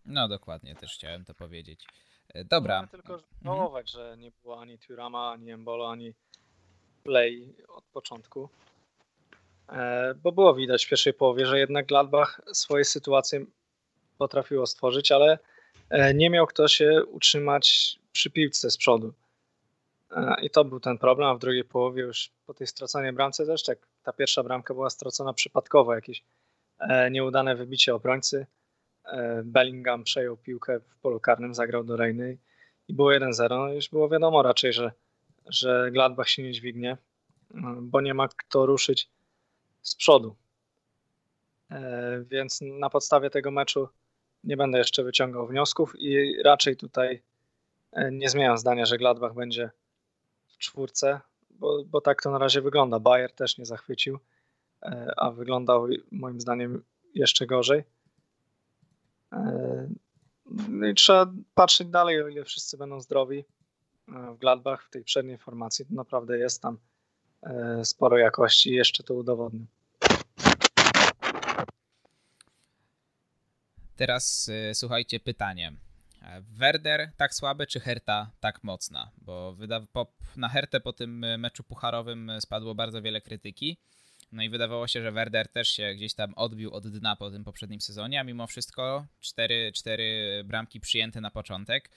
[0.05, 1.87] No dokładnie, też chciałem to powiedzieć.
[2.33, 2.81] E, dobra.
[2.81, 4.11] Mogę tylko żałować, mhm.
[4.11, 6.13] że nie było ani Turama, ani Embolo, ani
[7.03, 8.49] Play od początku.
[9.69, 13.45] E, bo było widać w pierwszej połowie, że jednak Gladbach swoje sytuacje
[14.17, 15.39] potrafiło stworzyć, ale
[15.89, 19.13] e, nie miał kto się utrzymać przy piłce z przodu.
[20.41, 23.63] I to był ten problem, a w drugiej połowie już po tej straconej bramce też
[23.63, 26.23] tak ta pierwsza bramka była stracona przypadkowo, jakieś
[26.79, 28.45] e, nieudane wybicie obrońcy.
[29.05, 32.37] E, Bellingham przejął piłkę w polu karnym, zagrał do Rejny
[32.87, 33.49] i było 1-0.
[33.49, 34.91] No już było wiadomo raczej, że,
[35.45, 36.97] że Gladbach się nie dźwignie,
[37.51, 39.09] no, bo nie ma kto ruszyć
[39.81, 40.35] z przodu.
[41.71, 43.89] E, więc na podstawie tego meczu
[44.43, 47.21] nie będę jeszcze wyciągał wniosków i raczej tutaj
[48.11, 49.69] nie zmieniam zdania, że Gladbach będzie
[50.47, 51.21] w czwórce
[51.59, 52.99] bo, bo tak to na razie wygląda.
[52.99, 54.19] Bayer też nie zachwycił,
[54.83, 56.83] e, a wyglądał moim zdaniem
[57.15, 57.83] jeszcze gorzej.
[59.33, 59.89] E,
[60.69, 63.45] no i trzeba patrzeć dalej, o ile wszyscy będą zdrowi.
[64.07, 66.77] E, w Gladbach, w tej przedniej formacji, to naprawdę jest tam
[67.83, 69.65] sporo jakości i jeszcze to udowodnię.
[73.95, 75.73] Teraz słuchajcie pytanie.
[76.41, 79.11] Werder tak słaby, czy Herta tak mocna?
[79.17, 79.55] Bo
[80.37, 83.77] na Hertę po tym meczu pucharowym spadło bardzo wiele krytyki.
[84.31, 87.43] No i wydawało się, że Werder też się gdzieś tam odbił od dna po tym
[87.43, 91.91] poprzednim sezonie, a mimo wszystko cztery, cztery bramki przyjęte na początek.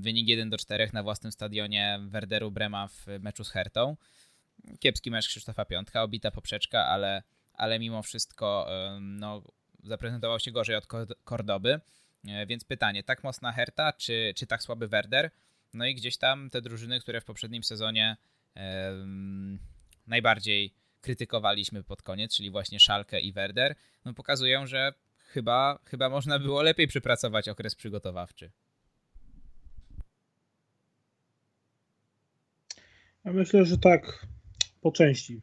[0.00, 3.96] wynik 1 do 4 na własnym stadionie Werderu Brema w meczu z Hertą.
[4.80, 7.22] Kiepski mecz Krzysztofa Piątka, obita poprzeczka, ale,
[7.52, 8.68] ale mimo wszystko
[9.00, 9.42] no,
[9.82, 10.86] zaprezentował się gorzej od
[11.24, 11.80] Kordoby.
[12.28, 15.30] E, więc pytanie, tak mocna Herta, czy, czy tak słaby Werder?
[15.74, 18.16] No i gdzieś tam te drużyny, które w poprzednim sezonie
[20.06, 26.38] najbardziej krytykowaliśmy pod koniec, czyli właśnie Szalkę i Werder, no pokazują, że chyba, chyba można
[26.38, 28.50] było lepiej przypracować okres przygotowawczy.
[33.24, 34.26] Ja myślę, że tak
[34.80, 35.42] po części.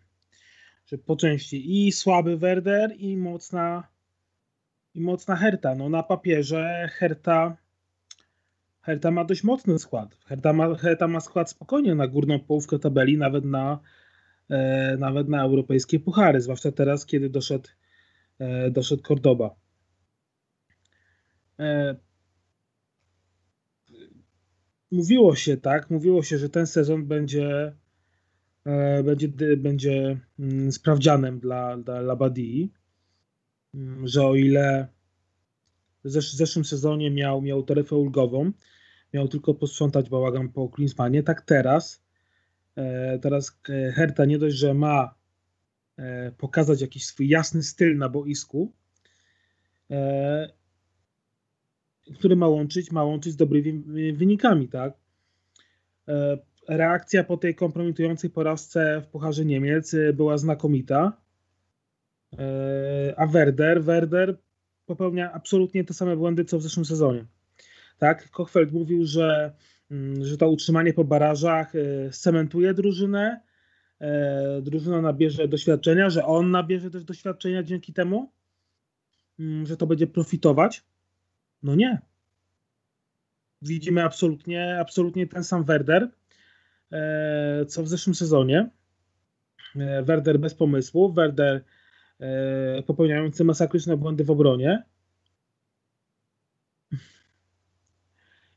[0.85, 3.87] Że po części i słaby Werder i mocna
[4.97, 5.75] i mocna Herta.
[5.75, 7.57] No na papierze Herta
[8.81, 10.17] Herta ma dość mocny skład.
[10.25, 13.79] Herta ma, Herta ma skład spokojnie na górną połówkę tabeli, nawet na,
[14.49, 17.69] e, nawet na europejskie puchary, zwłaszcza teraz, kiedy doszedł,
[18.39, 19.55] e, doszedł Cordoba.
[21.59, 21.95] E,
[24.91, 27.73] mówiło się tak, mówiło się, że ten sezon będzie
[28.65, 32.73] e, będzie, będzie mm, sprawdzianem dla, dla Labadii,
[34.03, 34.87] że o ile
[36.03, 38.51] w zeszłym sezonie miał, miał taryfę ulgową,
[39.13, 42.03] miał tylko posprzątać bałagan po Klinsmanie, tak teraz
[42.75, 43.59] e, teraz
[43.93, 45.17] Herta nie dość, że ma
[46.37, 48.73] pokazać jakiś swój jasny styl na boisku,
[52.15, 53.73] który ma łączyć, ma łączyć z dobrymi
[54.13, 54.93] wynikami, tak?
[56.07, 61.21] E, reakcja po tej kompromitującej porażce w Pucharze Niemiec e, była znakomita.
[62.33, 64.37] E, a Werder, Werder
[64.85, 67.25] popełnia absolutnie te same błędy, co w zeszłym sezonie.
[67.97, 69.53] Tak, Kochfeld mówił, że,
[69.91, 71.73] mm, że to utrzymanie po barażach
[72.11, 73.41] cementuje drużynę,
[74.61, 78.31] drużyna nabierze doświadczenia, że on nabierze też doświadczenia dzięki temu,
[79.39, 80.83] mm, że to będzie profitować.
[81.63, 82.01] No nie.
[83.61, 86.09] Widzimy absolutnie, absolutnie ten sam Werder,
[86.91, 88.69] e, co w zeszłym sezonie.
[89.75, 91.61] E, Werder bez pomysłu, Werder e,
[92.85, 94.83] popełniający masakryczne błędy w obronie.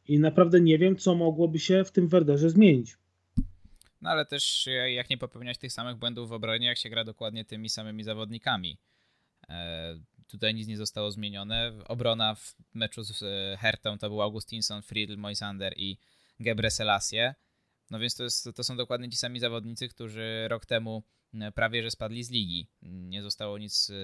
[0.08, 2.96] I naprawdę nie wiem, co mogłoby się w tym Werderze zmienić.
[4.00, 7.44] No ale też jak nie popełniać tych samych błędów w obronie, jak się gra dokładnie
[7.44, 8.78] tymi samymi zawodnikami.
[10.30, 11.72] Tutaj nic nie zostało zmienione.
[11.88, 15.98] Obrona w meczu z e, Hertą to był Augustinson, Friedl, Moisander i
[16.40, 17.34] Gebre Selassie.
[17.90, 21.19] No więc to, jest, to są dokładnie ci sami zawodnicy, którzy rok temu e,
[21.54, 22.68] prawie że spadli z ligi.
[22.82, 23.94] Nie zostało nic, e,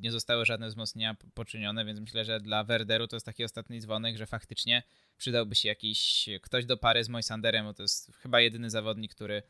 [0.00, 4.16] nie zostały żadne wzmocnienia poczynione, więc myślę, że dla Werderu to jest taki ostatni dzwonek,
[4.16, 4.82] że faktycznie
[5.16, 9.42] przydałby się jakiś ktoś do pary z Moisanderem, bo to jest chyba jedyny zawodnik, który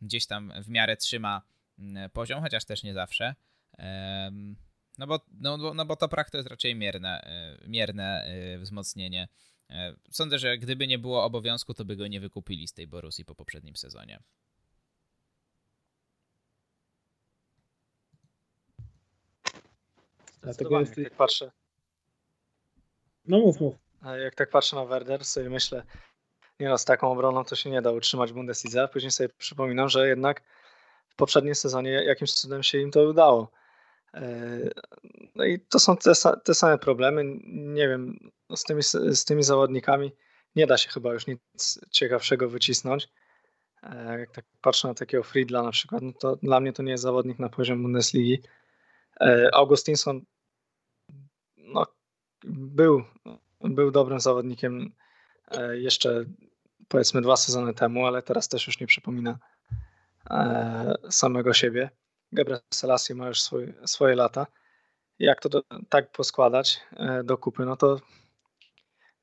[0.00, 1.42] gdzieś tam w miarę trzyma
[2.12, 3.34] poziom, chociaż też nie zawsze.
[4.98, 9.28] No bo, no, no bo to prak to jest raczej mierne, e, mierne e, wzmocnienie.
[9.70, 13.24] E, sądzę, że gdyby nie było obowiązku, to by go nie wykupili z tej Borusi
[13.24, 14.20] po poprzednim sezonie.
[20.46, 20.98] Dlatego jest...
[20.98, 21.50] jak tak patrzę.
[23.26, 23.74] No mów, mów.
[24.22, 25.82] Jak tak patrzę na Werder, sobie myślę,
[26.60, 29.88] nie no, z taką obroną to się nie da utrzymać Bundesliga, a później sobie przypominam,
[29.88, 30.42] że jednak
[31.08, 33.50] w poprzednim sezonie jakimś cudem się im to udało.
[35.34, 36.12] No i to są te,
[36.44, 37.22] te same problemy.
[37.46, 40.12] Nie wiem, no z tymi, z tymi zawodnikami
[40.56, 43.08] nie da się chyba już nic ciekawszego wycisnąć.
[43.82, 46.90] E, jak tak patrzę na takiego Friedla na przykład, no to dla mnie to nie
[46.90, 48.42] jest zawodnik na poziom Bundesligi.
[49.20, 50.24] E, Augustinson
[51.66, 51.86] no,
[52.44, 53.02] był,
[53.60, 54.92] był dobrym zawodnikiem
[55.50, 56.24] e, jeszcze
[56.88, 59.38] powiedzmy dwa sezony temu, ale teraz też już nie przypomina
[61.10, 61.90] samego siebie.
[62.32, 64.46] Gebre Selassie ma już swój, swoje lata.
[65.18, 68.00] Jak to do, tak poskładać e, do kupy, no to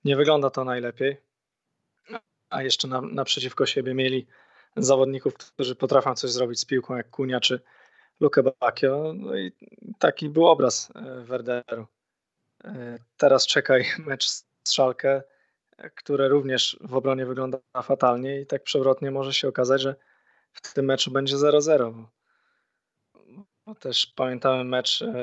[0.04, 1.18] nie wygląda to najlepiej.
[2.50, 4.28] A jeszcze na, naprzeciwko siebie mieli
[4.78, 7.62] zawodników, którzy potrafią coś zrobić z piłką, jak Kunia czy
[8.20, 9.14] Luke Bacchio.
[9.16, 9.52] No i
[10.00, 11.88] taki był obraz e, Werderu.
[13.18, 15.22] Teraz czekaj mecz z Szalkę,
[15.96, 19.96] które również w obronie wygląda fatalnie i tak przewrotnie może się okazać, że
[20.54, 22.06] w tym meczu będzie 0-0.
[23.68, 25.14] No też pamiętamy mecz e,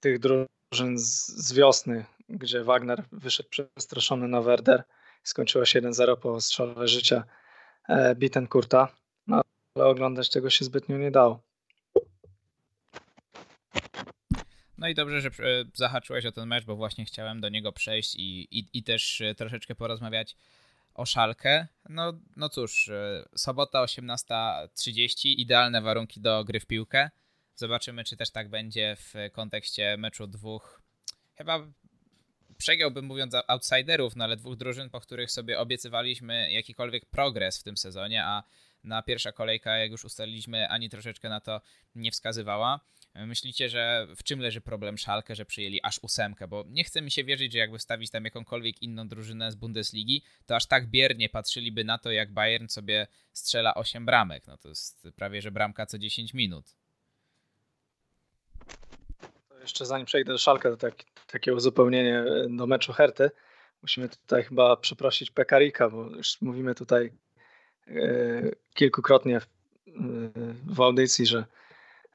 [0.00, 4.84] tych drużyn z, wiosny, gdzie Wagner wyszedł przestraszony na Werder.
[5.22, 7.24] Skończyło się 1-0 po strzale życia
[7.88, 8.88] e, Bittenkurta,
[9.26, 9.42] no,
[9.74, 11.45] ale oglądać tego się zbytnio nie dało.
[14.78, 15.32] No i dobrze, że e,
[15.74, 19.34] zahaczyłeś o ten mecz, bo właśnie chciałem do niego przejść i, i, i też e,
[19.34, 20.36] troszeczkę porozmawiać
[20.94, 21.66] o szalkę.
[21.88, 27.10] No, no cóż, e, sobota 18.30, idealne warunki do gry w piłkę.
[27.54, 30.86] Zobaczymy, czy też tak będzie w kontekście meczu dwóch
[31.36, 31.66] chyba
[32.58, 37.76] przegiąłbym mówiąc outsiderów, no ale dwóch drużyn, po których sobie obiecywaliśmy jakikolwiek progres w tym
[37.76, 38.42] sezonie, a
[38.84, 41.60] na pierwsza kolejka, jak już ustaliliśmy, ani troszeczkę na to
[41.94, 42.80] nie wskazywała.
[43.26, 46.48] Myślicie, że w czym leży problem Szalkę, że przyjęli aż ósemkę?
[46.48, 50.22] Bo nie chce mi się wierzyć, że jakby stawić tam jakąkolwiek inną drużynę z Bundesligi,
[50.46, 54.46] to aż tak biernie patrzyliby na to, jak Bayern sobie strzela 8 bramek.
[54.46, 56.64] No to jest prawie, że bramka co 10 minut.
[59.60, 60.94] Jeszcze zanim przejdę do Szalkę, to tak,
[61.26, 63.30] takie uzupełnienie do meczu Herty.
[63.82, 67.12] Musimy tutaj chyba przeprosić Pekarika, bo już mówimy tutaj
[67.86, 67.92] e,
[68.74, 69.46] kilkukrotnie w,
[70.66, 71.44] w audycji, że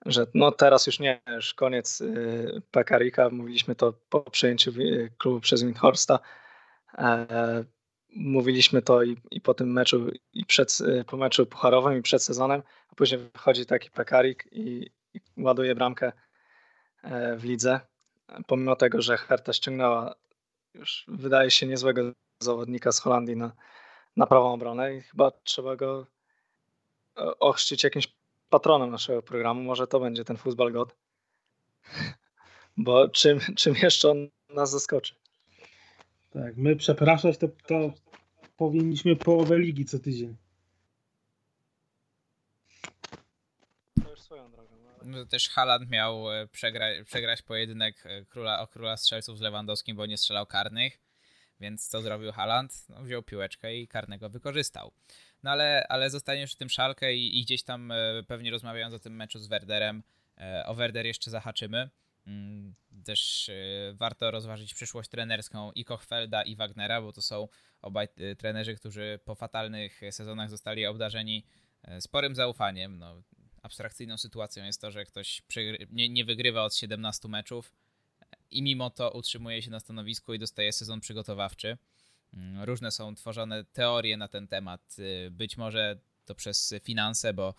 [0.06, 5.40] że no teraz już nie, już koniec y, Pekarika, mówiliśmy to po przejęciu y, klubu
[5.40, 6.20] przez Windhorsta.
[6.98, 7.64] E,
[8.16, 12.24] mówiliśmy to i, i, po tym meczu, i przed, y, po meczu pucharowym, i przed
[12.24, 16.12] sezonem, a później wychodzi taki Pekarik i, i ładuje bramkę
[17.04, 17.80] e, w lidze.
[18.48, 20.16] Pomimo tego, że Herta ściągnęła
[20.74, 22.02] już wydaje się niezłego
[22.40, 23.52] zawodnika z Holandii na,
[24.18, 26.08] na prawą obronę i chyba trzeba go
[27.18, 28.21] e, ochrzcić jakimś
[28.52, 29.62] patronem naszego programu.
[29.62, 30.96] Może to będzie ten Futbol God.
[32.78, 35.16] Bo czym, czym jeszcze on nas zaskoczy?
[36.32, 37.94] Tak, my przepraszać to, to
[38.58, 40.36] powinniśmy połowę ligi co tydzień.
[44.04, 44.76] To już swoją drogą.
[44.86, 45.12] Ale...
[45.12, 49.96] No też Haland miał e, przegra przegrać pojedynek e, króla, o króla strzelców z Lewandowskim,
[49.96, 51.00] bo nie strzelał karnych.
[51.60, 52.90] Więc co zrobił Haland?
[52.90, 54.92] No, wziął piłeczkę i karnego wykorzystał.
[55.44, 59.00] No ale, ale zostaniesz przy tym szalkę i, i, gdzieś tam e, pewnie rozmawiając o
[59.00, 60.04] tym meczu z Werderem,
[60.38, 61.90] e, o Werder jeszcze zahaczymy.
[62.28, 62.76] Mm,
[63.06, 63.54] też e,
[63.94, 67.48] warto rozważyć przyszłość trenerską i Kochfelda i Wagnera, bo to są
[67.82, 71.46] obaj trenerzy, którzy po fatalnych sezonach zostali obdarzeni
[72.00, 73.00] sporym zaufaniem.
[73.00, 73.24] No,
[73.62, 75.42] abstrakcyjną sytuacją jest to, że ktoś
[75.92, 77.74] nie, nie wygrywa od 17 meczów
[78.52, 81.78] i mimo to utrzymuje się na stanowisku i dostaje sezon przygotowawczy.
[82.34, 84.96] Mm, różne są tworzone teorie na ten temat.
[85.00, 87.54] Y, być może to przez finanse, bo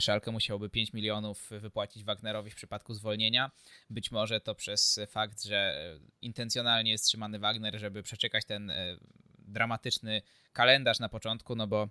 [0.00, 3.50] Szalkę musiałby 5 milionów wypłacić Wagnerowi w przypadku zwolnienia.
[3.90, 8.98] Być może to przez fakt, że intencjonalnie jest trzymany Wagner, żeby przeczekać ten y,
[9.38, 11.88] dramatyczny kalendarz na początku, no bo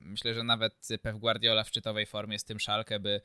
[0.00, 3.20] myślę, że nawet Pep Guardiola w szczytowej formie z tym Szalkę by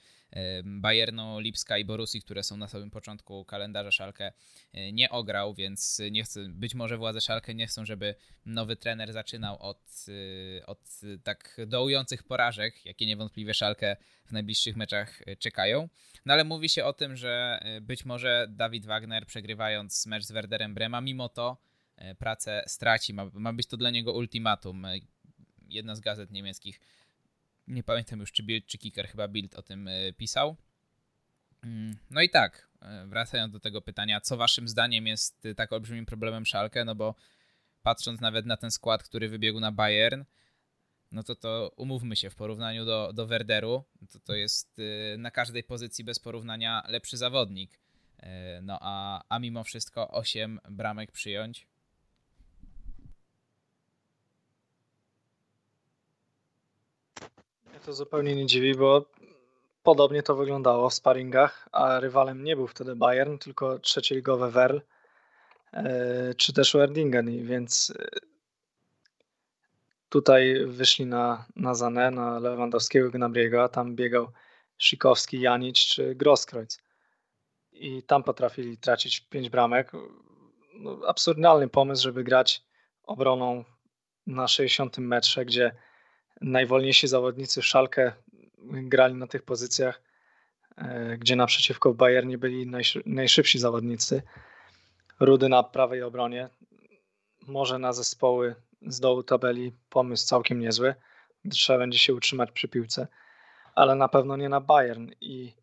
[0.64, 4.32] Bayernu, Lipska i Borusi, które są na samym początku kalendarza Szalkę,
[4.74, 9.14] e, nie ograł, więc nie chcę, być może władze Szalkę nie chcą, żeby nowy trener
[9.14, 10.06] zaczynał od,
[10.60, 10.80] e, od
[11.24, 15.90] tak dołujących porażek, jakie niewątpliwie Szalkę w najbliższych meczach e, czekają.
[16.26, 20.74] No ale mówi się o tym, że być może Dawid Wagner przegrywając mecz z Werderem
[20.74, 21.58] Brema, mimo to
[22.20, 23.14] pracę straci.
[23.14, 24.86] Ma, ma być to dla niego ultimatum
[25.70, 26.80] jedna z gazet niemieckich,
[27.68, 30.58] nie pamiętam już czy Bild czy Kicker, chyba Bild o tym e, pisał.
[31.64, 35.74] Mm, no i tak, e, wracając do tego pytania, co waszym zdaniem jest e, tak
[35.74, 37.16] olbrzymim problemem Szalkę, no bo
[37.84, 40.24] patrząc nawet na ten skład, który wybiegł na Bayern,
[41.12, 44.78] no to to umówmy się, w porównaniu do, do Werderu, to to jest
[45.18, 47.80] na każdej pozycji bez porównania lepszy zawodnik.
[48.62, 51.68] No a, a mimo wszystko 8 bramek przyjąć,
[57.86, 59.06] to zupełnie nie dziwi, bo
[59.84, 64.80] podobnie to wyglądało w sparingach, a rywalem nie był wtedy Bayern, tylko trzecioligowe Werl
[65.74, 68.08] e, czy też Werdingen, więc e,
[70.10, 74.28] tutaj wyszli na, na Zanę, na Lewandowskiego, Gnabriego, a tam biegał
[74.78, 76.78] Szykowski, Janicz czy Grosskreutz.
[77.72, 79.92] I tam potrafili tracić pięć bramek.
[80.74, 82.64] No, absurdalny pomysł, żeby grać
[83.04, 83.64] obroną
[84.28, 85.76] na 60 metrze, gdzie
[86.42, 88.12] najwolniejsi zawodnicy Szalkę
[88.64, 90.02] grali na tych pozycjach,
[90.78, 92.72] e, gdzie naprzeciwko w Bayernie byli
[93.06, 94.22] najszybsi zawodnicy.
[95.20, 96.50] Rudy na prawej obronie.
[97.48, 100.96] Może na zespoły z dołu tabeli pomysł całkiem niezły,
[101.52, 103.08] trzeba będzie się utrzymać przy piłce,
[103.76, 105.10] ale na pewno nie na Bayern.
[105.22, 105.54] I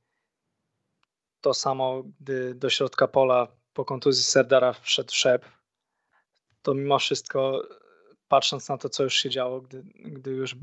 [1.40, 5.44] to samo, gdy do środka pola po kontuzji Serdara wszedł Szep,
[6.62, 7.62] to mimo wszystko
[8.34, 10.56] patrząc na to, co już się działo, gdy, gdy już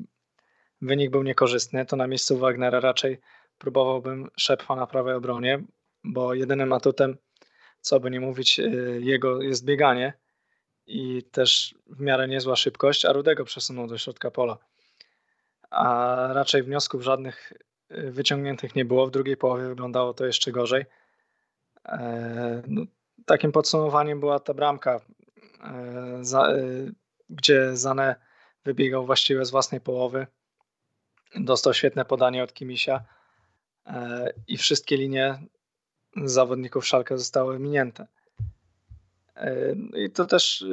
[0.81, 3.19] wynik był niekorzystny, to na miejscu Wagnera raczej
[3.57, 5.63] próbowałbym Szepfa na prawej obronie,
[6.03, 7.17] bo jedynym atutem,
[7.81, 10.13] co by nie mówić, y, jego jest bieganie
[10.87, 14.57] i też w miarę niezła szybkość, a Rudego przesunął do środka pola.
[15.69, 17.53] A raczej wniosków żadnych
[17.91, 19.07] y, wyciągniętych nie było.
[19.07, 20.85] W drugiej połowie wyglądało to jeszcze gorzej.
[21.85, 22.81] E, no,
[23.25, 24.99] takim podsumowaniem była ta bramka,
[25.63, 26.21] e,
[26.57, 27.00] y,
[27.31, 28.15] gdzie Zane
[28.65, 30.27] wybiegał właściwie z własnej połowy.
[31.35, 33.05] Dostał świetne podanie od Kimisia
[33.85, 35.39] e, i wszystkie linie
[36.23, 38.07] zawodników Szalka zostały minięte.
[39.95, 40.65] I to też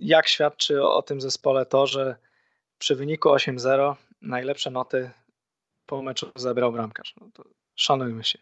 [0.00, 2.16] jak świadczy o tym zespole to, że
[2.78, 5.10] przy wyniku 8-0 najlepsze noty
[5.86, 7.14] po meczu zebrał bramkarz.
[7.20, 7.44] No
[7.74, 8.38] szanujmy się.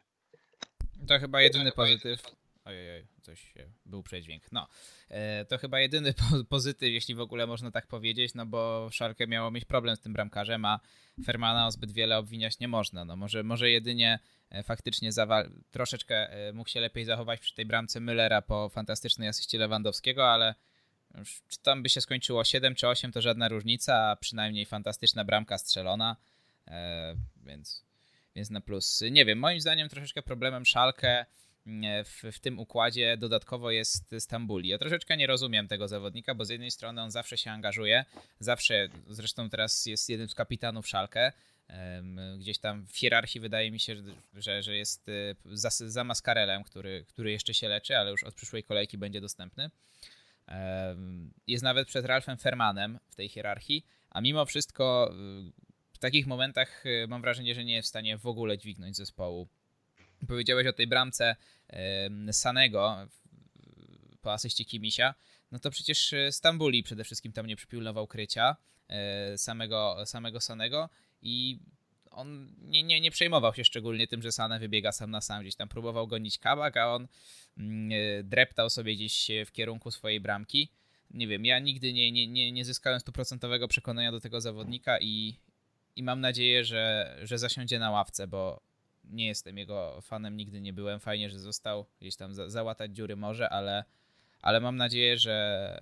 [1.09, 2.23] To chyba jedyny pozytyw.
[2.65, 3.53] Ojej, coś
[3.87, 4.53] był przedźwięk.
[4.53, 4.69] No,
[5.09, 6.15] e, to chyba jedyny
[6.49, 10.13] pozytyw, jeśli w ogóle można tak powiedzieć, no bo Szalkę miało mieć problem z tym
[10.13, 10.81] bramkarzem, a
[11.25, 13.05] Fermana o zbyt wiele obwiniać nie można.
[13.05, 14.19] No może, może jedynie
[14.51, 15.11] e, faktycznie
[15.71, 20.55] troszeczkę e, mógł się lepiej zachować przy tej bramce Müllera po fantastycznej asyście Lewandowskiego, ale
[21.49, 25.59] czy tam by się skończyło 7 czy 8, to żadna różnica, a przynajmniej fantastyczna bramka
[25.59, 26.17] strzelona,
[27.37, 27.85] więc,
[28.35, 29.03] więc na plus.
[29.11, 31.27] Nie wiem, moim zdaniem troszeczkę problemem Szalkę
[32.05, 34.69] w, w tym układzie dodatkowo jest Stambuli.
[34.69, 38.05] Ja troszeczkę nie rozumiem tego zawodnika, bo z jednej strony on zawsze się angażuje,
[38.41, 41.33] zawsze, zresztą teraz jest jednym z kapitanów Szalkę,
[42.39, 43.97] gdzieś tam w hierarchii wydaje mi się,
[44.35, 48.35] że, że jest y, za, za Maskarelem, który, który jeszcze się leczy, ale już od
[48.35, 49.71] przyszłej kolejki będzie dostępny.
[51.47, 55.15] Jest nawet przed Ralfem Fermanem w tej hierarchii, a mimo wszystko
[55.93, 59.49] w takich momentach y, mam wrażenie, że nie jest w stanie w ogóle dźwignąć zespołu.
[60.29, 61.37] Powiedziałeś o tej bramce
[62.33, 63.09] Sanego
[64.23, 65.15] po asyście Kimisia,
[65.53, 68.57] no to przecież e, Stambuli przede wszystkim tam nie przypilnował krycia
[68.89, 70.89] e, samego, samego Sanego
[71.23, 71.59] i
[72.11, 75.57] on nie, nie, nie przejmował się szczególnie tym, że Sane wybiega sam na sam, gdzieś
[75.57, 77.09] tam próbował gonić kabak, a on
[77.59, 80.69] mm, e, dreptał sobie gdzieś w kierunku swojej bramki.
[81.11, 85.39] Nie wiem, ja nigdy nie, nie, nie, nie zyskałem stuprocentowego przekonania do tego zawodnika i,
[85.97, 88.61] i mam nadzieję, że, że zasiądzie na ławce, bo
[89.07, 91.01] nie jestem jego fanem, nigdy nie byłem.
[91.01, 93.85] Fajnie, że został gdzieś tam za, załatać dziury może, ale,
[94.43, 95.81] ale mam nadzieję, że,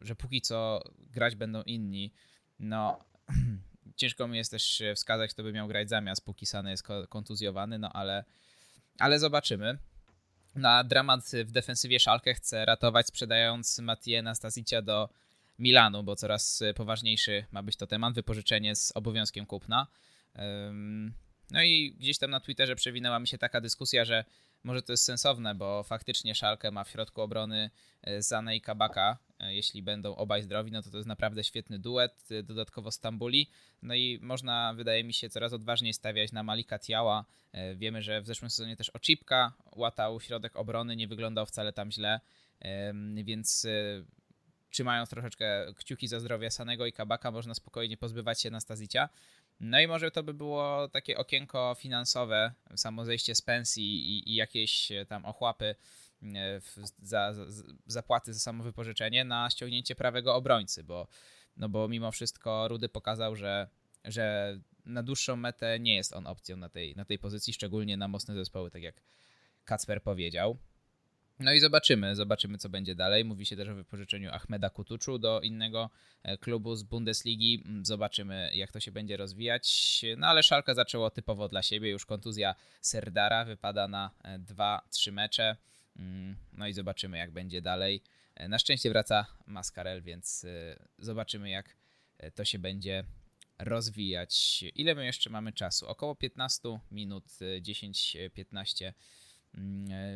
[0.00, 2.12] że póki co grać będą inni.
[2.58, 3.04] No,
[3.96, 7.92] ciężko mi jest też wskazać, kto by miał grać zamiast, póki Sany jest kontuzjowany, no
[7.92, 8.24] ale,
[8.98, 9.78] ale zobaczymy.
[10.54, 15.08] Na dramat w defensywie Szalkę chce ratować sprzedając Matije Nastasicia do
[15.58, 19.86] Milanu, bo coraz poważniejszy ma być to temat, wypożyczenie z obowiązkiem kupna.
[21.50, 24.24] No i gdzieś tam na Twitterze przewinęła mi się taka dyskusja, że
[24.64, 27.70] może to jest sensowne, bo faktycznie Szalkę ma w środku obrony
[28.02, 29.18] e, Zane i Kabaka.
[29.40, 33.50] E, jeśli będą obaj zdrowi, no to to jest naprawdę świetny duet, e, dodatkowo Stambuli.
[33.82, 37.24] No i można, wydaje mi się, coraz odważniej stawiać na Malika Tiała.
[37.76, 42.20] Wiemy, że w zeszłym sezonie też Oczipka łatał środek obrony, nie wyglądał wcale tam źle,
[43.24, 43.66] więc
[44.70, 49.08] trzymając troszeczkę kciuki za zdrowie Sanego i Kabaka, można spokojnie pozbywać się Nastazicia.
[49.60, 54.34] No i może to by było takie okienko finansowe, samo zejście z pensji i, i
[54.34, 55.74] jakieś tam ochłapy
[56.22, 56.60] e,
[57.02, 61.08] za, za zapłaty za samo wypożyczenie na ściągnięcie prawego obrońcy, bo,
[61.56, 63.68] no bo mimo wszystko Rudy pokazał, że,
[64.04, 68.08] że na dłuższą metę nie jest on opcją na tej, na tej pozycji, szczególnie na
[68.08, 69.02] mocne zespoły, tak jak
[69.64, 70.58] Kacper powiedział.
[71.40, 73.24] No i zobaczymy, zobaczymy co będzie dalej.
[73.24, 75.90] Mówi się też o wypożyczeniu Ahmeda Kutuczu do innego
[76.22, 77.62] e, klubu z Bundesligi.
[77.66, 80.04] Mm, zobaczymy jak to się będzie rozwijać.
[80.16, 81.90] No ale Szalka zaczęło typowo dla siebie.
[81.90, 85.56] Już kontuzja Serdara wypada na 2-3 e, mecze.
[85.96, 88.02] Mm, no i zobaczymy jak będzie dalej.
[88.34, 90.46] E, na szczęście wraca Mascarel, więc
[90.98, 91.76] zobaczymy jak
[92.34, 93.04] to się będzie
[93.58, 94.64] rozwijać.
[94.74, 95.88] Ile my jeszcze mamy czasu?
[95.88, 97.24] Około 15 minut,
[97.60, 98.92] 10-15 Mm, e,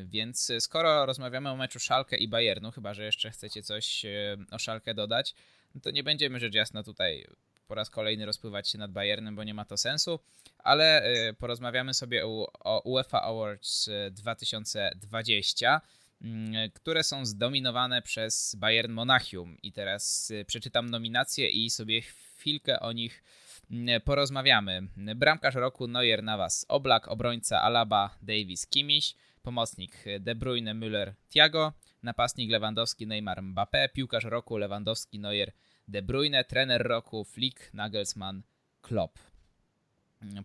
[0.04, 4.58] więc skoro rozmawiamy o meczu Szalkę i Bayernu, chyba że jeszcze chcecie coś e, o
[4.58, 5.34] Szalkę dodać,
[5.74, 7.26] no to nie będziemy rzecz jasna tutaj
[7.68, 10.20] po raz kolejny rozpływać się nad Bayernem, bo nie ma to sensu,
[10.58, 15.80] ale e, porozmawiamy sobie o UEFA Awards 2020,
[16.22, 19.56] mm, które są zdominowane przez Bayern Monachium.
[19.62, 23.22] I teraz przeczytam nominacje i sobie chwilkę o nich
[23.70, 24.82] mm, porozmawiamy.
[24.96, 31.72] Bramkarz roku Neuer Navas Oblak, obrońca Alaba Davis Kimiś, pomocnik De Bruyne, Müller, Thiago,
[32.02, 35.52] napastnik Lewandowski, Neymar, Mbappé, piłkarz roku Lewandowski, Neuer,
[35.88, 38.42] De Bruyne, trener roku Flick, Nagelsmann,
[38.80, 39.18] Klopp.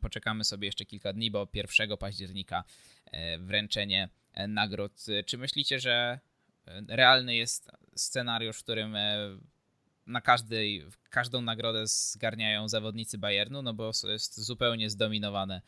[0.01, 2.63] Poczekamy sobie jeszcze kilka dni, bo 1 października
[3.05, 4.91] e, wręczenie e, nagród.
[5.25, 6.19] Czy myślicie, że
[6.67, 8.95] e, realny jest scenariusz, w którym
[10.07, 15.61] na każdej, każdą nagrodę zgarniają zawodnicy Bayernu, no bo jest zupełnie zdominowane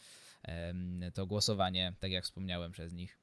[1.14, 3.18] to głosowanie, tak jak wspomniałem przez nich.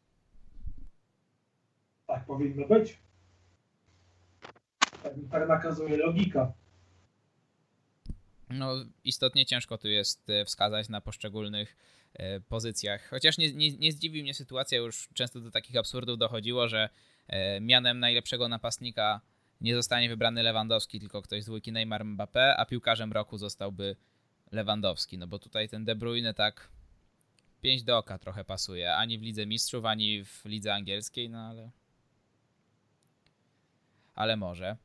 [2.07, 2.99] Tak powinno być.
[5.03, 6.53] Tak, tak nakazuje logika.
[8.51, 11.77] No, istotnie ciężko tu jest e, wskazać na poszczególnych
[12.15, 13.09] e, pozycjach.
[13.09, 16.89] Chociaż nie, nie, nie zdziwi mnie sytuacja, już często do takich absurdów dochodziło, że
[17.29, 19.21] e, mianem najlepszego napastnika
[19.61, 23.97] nie zostanie wybrany Lewandowski, tylko ktoś z dwójki Neymar Mbappé, a piłkarzem roku zostałby
[24.53, 25.19] Lewandowski.
[25.19, 26.69] No bo tutaj ten De Bruyne tak
[27.65, 28.95] 5 do oka trochę pasuje.
[28.95, 31.71] Ani w Lidze Mistrzów, ani w Lidze Angielskiej, no ale...
[34.15, 34.77] ale może.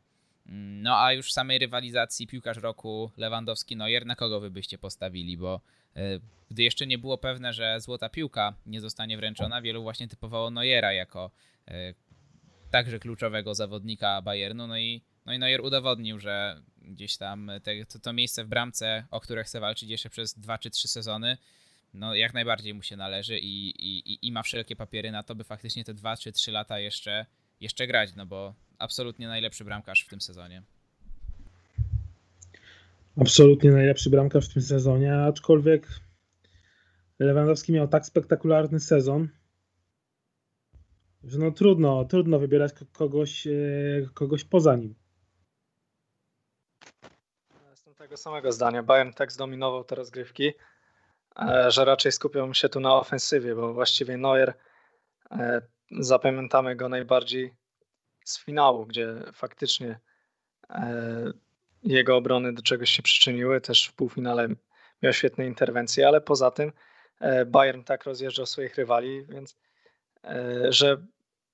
[0.45, 5.37] Mm, no a już w samej rywalizacji piłkarz roku Lewandowski-Neuer, na kogo wy byście postawili?
[5.37, 5.61] Bo
[5.95, 6.01] e,
[6.51, 10.93] gdy jeszcze nie było pewne, że złota piłka nie zostanie wręczona, wielu właśnie typowało Neuera
[10.93, 11.31] jako
[11.67, 11.93] e,
[12.71, 14.67] także kluczowego zawodnika Bayernu.
[14.67, 19.05] No i, no i Neuer udowodnił, że gdzieś tam te, to, to miejsce w bramce,
[19.11, 21.37] o które chce walczyć jeszcze przez dwa czy trzy sezony,
[21.93, 25.43] no jak najbardziej mu się należy i, i, i ma wszelkie papiery na to, by
[25.43, 27.25] faktycznie te dwa czy trzy lata jeszcze,
[27.61, 30.63] jeszcze grać, no bo absolutnie najlepszy bramkarz w tym sezonie.
[33.21, 35.87] Absolutnie najlepszy bramkarz w tym sezonie, aczkolwiek
[37.19, 39.29] Lewandowski miał tak spektakularny sezon,
[41.23, 43.51] że no trudno, trudno wybierać kogoś, e,
[44.13, 44.95] kogoś poza nim.
[47.69, 48.83] Jestem tego samego zdania.
[48.83, 50.51] Bayern tak zdominował te rozgrywki,
[51.67, 54.53] że raczej skupią się tu na ofensywie, bo właściwie Neuer
[55.31, 55.61] e,
[55.91, 57.53] zapamiętamy go najbardziej
[58.23, 59.99] z finału, gdzie faktycznie
[61.83, 63.61] jego obrony do czegoś się przyczyniły.
[63.61, 64.47] Też w półfinale
[65.01, 66.71] miał świetne interwencje, ale poza tym
[67.45, 69.57] Bayern tak rozjeżdżał swoich rywali, więc
[70.23, 70.97] E, że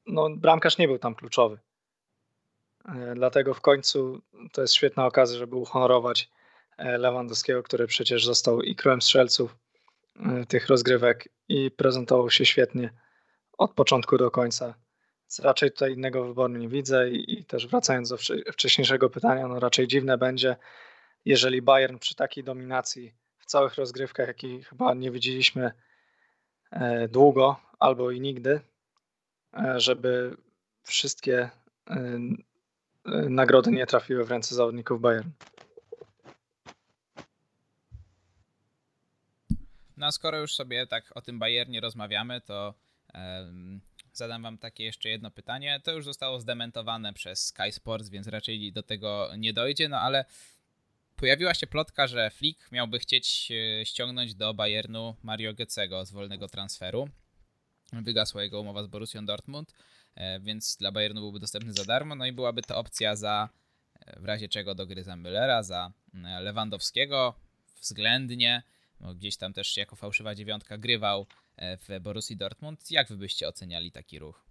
[0.08, 1.60] no, bramkarz nie był tam kluczowy.
[2.86, 4.22] E, dlatego w końcu
[4.52, 6.30] to jest świetna okazja, żeby uhonorować
[6.78, 9.56] e, Lewandowskiego, który przecież został i królem strzelców
[10.48, 12.90] tych rozgrywek i prezentował się świetnie
[13.58, 14.76] od początku do końca.
[15.24, 18.18] Więc raczej tutaj innego wyboru nie widzę i, i też wracając do
[18.54, 20.56] wcześniejszego pytania, no raczej dziwne będzie,
[21.26, 25.72] jeżeli Bayern przy takiej dominacji w całych rozgrywkach, jakiej chyba nie widzieliśmy
[27.10, 28.62] długo, albo i nigdy,
[29.54, 30.38] e, żeby
[30.84, 31.50] wszystkie e,
[33.06, 35.30] e, nagrody nie trafiły w ręce zawodników Bayern.
[39.98, 42.74] No a skoro już sobie tak o tym Bayernie rozmawiamy, to
[43.14, 43.82] um,
[44.14, 45.82] zadam wam takie jeszcze jedno pytanie.
[45.84, 50.26] To już zostało zdementowane przez Sky Sports, więc raczej do tego nie dojdzie, no ale
[51.16, 53.52] pojawiła się plotka, że Flick miałby chcieć
[53.84, 57.10] ściągnąć do Bayernu Mario Goetzego z wolnego transferu.
[57.94, 59.74] Wygasła jego umowa z Borussią Dortmund,
[60.16, 63.50] e, więc dla Bayernu byłby dostępny za darmo, no i byłaby to opcja za,
[64.00, 67.36] e, w razie czego do gry za Müllera, za e, Lewandowskiego,
[67.82, 68.64] względnie,
[69.00, 71.26] bo gdzieś tam też jako fałszywa dziewiątka grywał
[71.58, 72.92] w Borussii Dortmund.
[72.92, 74.46] Jak wy byście oceniali taki ruch?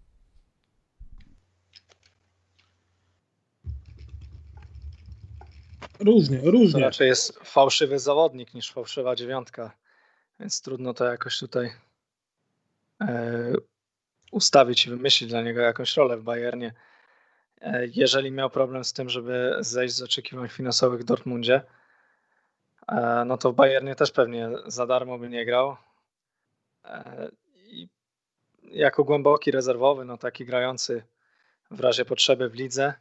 [6.00, 6.72] Różnie, różnie.
[6.72, 9.76] To raczej jest fałszywy zawodnik niż fałszywa dziewiątka,
[10.40, 11.70] więc trudno to jakoś tutaj
[13.00, 13.52] E,
[14.32, 16.72] ustawić i wymyślić dla niego jakąś rolę w Bayernie.
[17.60, 21.62] E, jeżeli miał problem z tym, żeby zejść z oczekiwań finansowych w Dortmundzie, e,
[23.26, 25.76] no to w Bayernie też pewnie za darmo by nie grał.
[27.54, 27.88] I
[28.62, 31.04] jako głęboki rezerwowy, no taki grający
[31.70, 32.94] w razie potrzeby w lidze,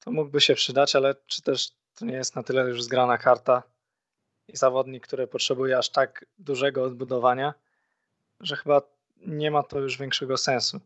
[0.00, 3.62] to mógłby się przydać, ale czy też to nie jest na tyle już zgrana karta
[4.48, 7.54] i zawodnik, który potrzebuje aż tak dużego odbudowania,
[8.40, 8.82] że chyba
[9.16, 10.80] nie ma to już większego sensu.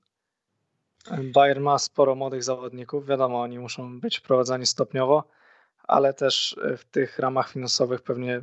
[1.35, 5.25] Bayern ma sporo młodych zawodników, wiadomo, oni muszą być wprowadzani stopniowo,
[5.89, 8.41] ale też w tych ramach finansowych pewnie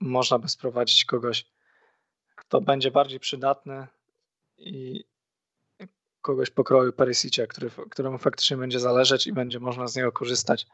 [0.00, 1.46] można by sprowadzić kogoś,
[2.36, 3.86] kto będzie bardziej przydatny
[4.58, 5.04] i
[6.22, 10.66] kogoś pokroju Perisicia, który, któremu faktycznie będzie zależeć i będzie można z niego korzystać,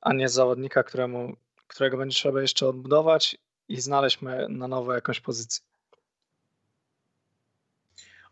[0.00, 1.36] a nie zawodnika, któremu,
[1.66, 4.18] którego będzie trzeba jeszcze odbudować i znaleźć
[4.48, 5.64] na nowo jakąś pozycję.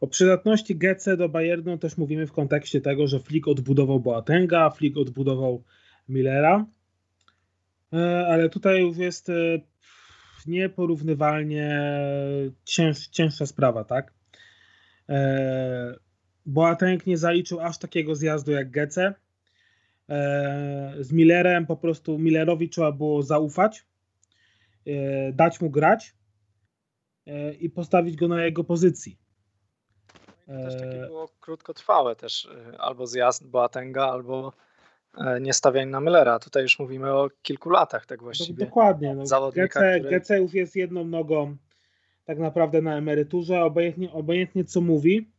[0.00, 4.96] O przydatności GC do Bayernu też mówimy w kontekście tego, że Flick odbudował Boatenga, Flick
[4.96, 5.64] odbudował
[6.08, 6.75] Millera, e,
[8.28, 9.32] ale tutaj już jest e,
[10.46, 11.80] nieporównywalnie
[12.64, 14.12] cięż, cięższa sprawa, tak?
[15.08, 15.94] E,
[16.46, 19.14] Boateng nie zaliczył aż takiego zjazdu jak Gece.
[21.00, 23.86] Z Millerem po prostu Millerowi trzeba było zaufać,
[25.32, 26.14] dać mu grać
[27.60, 29.18] i postawić go na jego pozycji.
[30.46, 34.65] Też takie e, było krótkotrwałe też, e, albo zjazd Boatenga, albo e,
[35.40, 36.38] nie stawianie na Millera.
[36.38, 38.64] Tutaj już mówimy o kilku latach tak właściwie.
[38.64, 39.14] Dokładnie.
[39.14, 40.20] No, Zawodnika, GC, który...
[40.20, 41.56] GC już jest jedną nogą
[42.24, 45.30] tak naprawdę na emeryturze, obojętnie, obojętnie co mówi,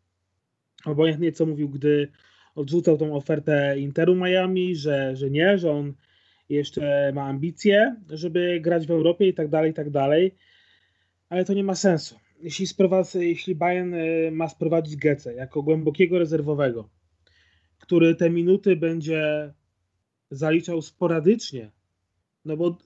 [0.85, 2.11] obojętnie co mówił, gdy
[2.55, 5.93] odrzucał tą ofertę Interu Miami, że, że nie, że on
[6.49, 10.35] jeszcze ma ambicje, żeby grać w Europie i tak dalej, i tak dalej,
[11.29, 12.67] ale to nie ma sensu jeśli,
[13.13, 16.89] jeśli Bayern e, ma sprowadzić Gece jako głębokiego rezerwowego,
[17.79, 19.53] który te minuty będzie
[20.31, 21.71] zaliczał sporadycznie,
[22.45, 22.77] no bo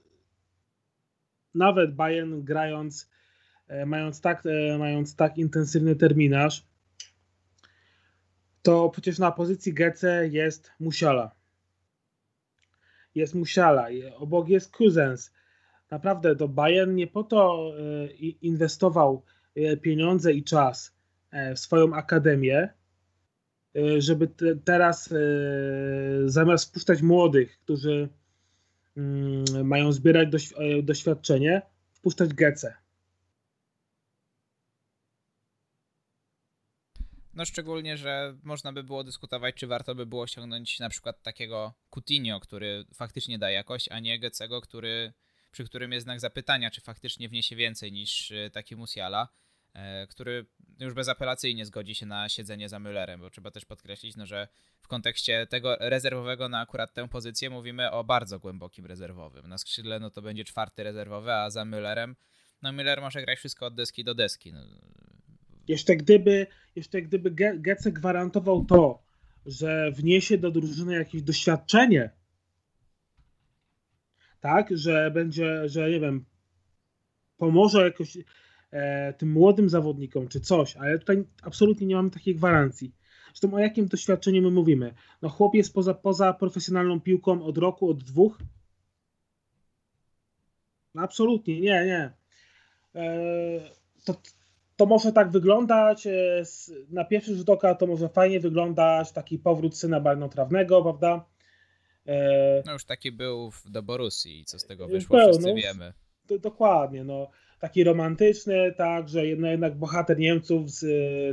[1.56, 3.10] nawet Bayern grając,
[3.68, 6.66] e, mając tak, e, mając tak intensywny terminarz,
[8.62, 11.36] to przecież na pozycji Gece jest Musiala.
[13.16, 13.88] Jest Musiala,
[14.18, 15.32] obok jest Cousins.
[15.92, 19.24] Naprawdę to Bayern nie po to e, inwestował
[19.82, 20.96] pieniądze i czas
[21.56, 22.74] w swoją akademię,
[23.98, 25.14] żeby te, teraz
[26.26, 28.10] zamiast wpuszczać młodych, którzy
[28.98, 30.30] mm, mają zbierać
[30.84, 31.62] doświadczenie,
[31.94, 32.74] wpuszczać Gece.
[37.34, 41.74] No szczególnie, że można by było dyskutować, czy warto by było ściągnąć na przykład takiego
[41.90, 45.14] Coutinho, który faktycznie da jakość, a nie Gecego, który,
[45.52, 49.41] przy którym jest znak zapytania, czy faktycznie wniesie więcej niż e, taki Musiala, e,
[50.10, 50.46] który
[50.80, 54.48] już bezapelacyjnie zgodzi się na siedzenie za Müllerem, bo trzeba też podkreślić, no, że
[54.82, 59.48] w kontekście tego rezerwowego na akurat tę pozycję mówimy o bardzo głębokim rezerwowym.
[59.48, 62.14] Na skrzydle no to będzie czwarty rezerwowy, a za Müllerem
[62.62, 64.54] no Müller może grać wszystko od deski do deski.
[64.54, 64.60] No,
[65.68, 69.04] jeszcze gdyby, jeszcze gdyby Gece gwarantował to,
[69.46, 72.10] że wniesie do drużyny jakieś doświadczenie,
[74.40, 76.26] tak, że będzie, że nie wiem,
[77.38, 78.22] pomoże jakoś e,
[79.18, 82.92] tym młodym zawodnikom czy coś, ale tutaj absolutnie nie mamy takiej gwarancji.
[83.34, 84.94] Zresztą o jakim doświadczeniu my mówimy?
[85.22, 88.38] No chłop jest poza, poza profesjonalną piłką od roku, od dwóch?
[90.96, 92.14] No absolutnie, nie, nie.
[92.96, 93.10] E,
[94.06, 94.16] to,
[94.76, 96.44] to może tak wyglądać, e,
[96.90, 101.26] na pierwszy rzut oka to może fajnie wyglądać, taki powrót syna marnotrawnego, prawda?
[102.06, 105.94] E, no już taki był do Borussii, co z tego wyszło, był, wszyscy no, wiemy.
[106.28, 107.30] Do, dokładnie, no.
[107.62, 110.80] Taki romantyczny, tak, że jednak, bohater Niemców z,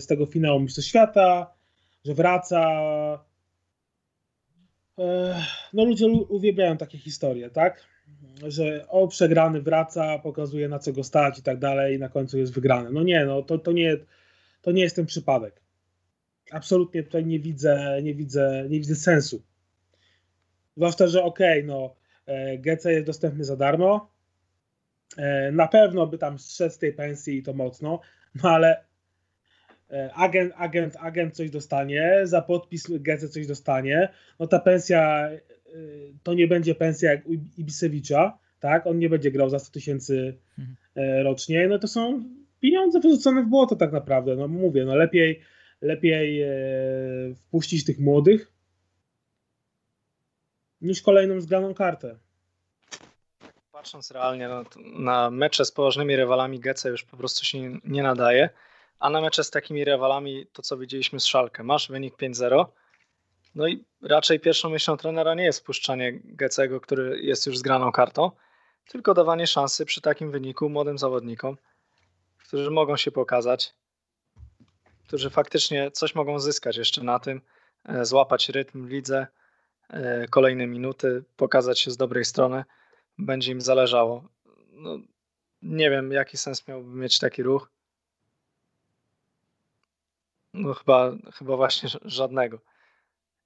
[0.04, 1.54] z tego finału Mistrzostw Świata,
[2.04, 2.60] że wraca.
[5.72, 7.88] No ludzie uwielbiają takie historie, tak?
[8.46, 12.38] że o przegrany wraca, pokazuje na co go stać i tak dalej, i na końcu
[12.38, 12.90] jest wygrany.
[12.90, 13.96] No nie, no to, to, nie,
[14.62, 15.60] to nie jest ten przypadek.
[16.50, 19.42] Absolutnie tutaj nie widzę, nie widzę, nie widzę sensu.
[20.76, 21.94] Zwłaszcza, że okej, okay, no
[22.26, 24.10] e, GC jest dostępny za darmo.
[25.16, 28.00] E, na pewno by tam strzec z tej pensji i to mocno,
[28.42, 28.84] no ale
[29.90, 35.30] e, agent, agent, agent coś dostanie, za podpis GC coś dostanie, no ta pensja
[35.74, 38.86] Y, to nie będzie pensja jak u Ibisewicza, tak?
[38.86, 40.76] On nie będzie grał za 100 tysięcy mhm.
[40.96, 41.68] E, rocznie.
[41.68, 42.24] No to są
[42.60, 44.36] pieniądze wyrzucone w błoto tak naprawdę.
[44.36, 45.40] No mówię, no lepiej,
[45.80, 46.48] lepiej e,
[47.34, 48.52] wpuścić tych młodych
[50.80, 52.16] niż kolejną zgraną kartę.
[53.78, 58.50] Patrząc realnie no, na mecze z poważnymi rywalami Gece już po prostu się nie nadaje,
[58.98, 61.62] a na mecze z takimi rywalami to co widzieliśmy z Szalkę.
[61.62, 62.64] Masz wynik 5-0,
[63.54, 68.30] no i raczej pierwszą myślą trenera nie jest wpuszczanie Gecego, który jest już zgraną kartą,
[68.88, 71.56] tylko dawanie szansy przy takim wyniku młodym zawodnikom,
[72.38, 73.74] którzy mogą się pokazać,
[75.06, 77.40] którzy faktycznie coś mogą zyskać jeszcze na tym,
[77.84, 79.26] e, złapać rytm w lidze,
[79.90, 82.64] e, kolejne minuty, pokazać się z dobrej strony,
[83.18, 84.28] będzie im zależało.
[84.72, 84.98] No,
[85.62, 87.70] nie wiem, jaki sens miałby mieć taki ruch.
[90.54, 92.58] No chyba, chyba właśnie żadnego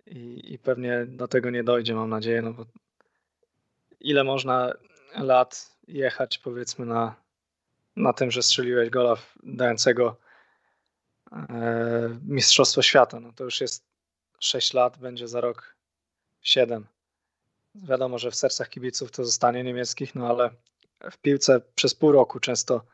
[0.06, 2.66] i, i pewnie do tego nie dojdzie, mam nadzieję, no bo
[4.00, 4.72] ile można
[5.14, 7.14] lat jechać powiedzmy na,
[7.96, 10.16] na tym, że strzeliłeś gola dającego
[11.32, 13.20] e, Mistrzostwo Świata.
[13.20, 13.84] No to już jest
[14.38, 15.76] 6 lat, będzie za rok
[16.42, 16.86] 7.
[17.74, 20.50] Wiadomo, że w sercach kibiców to zostanie niemieckich, no ale
[21.10, 22.84] w piłce przez pół roku często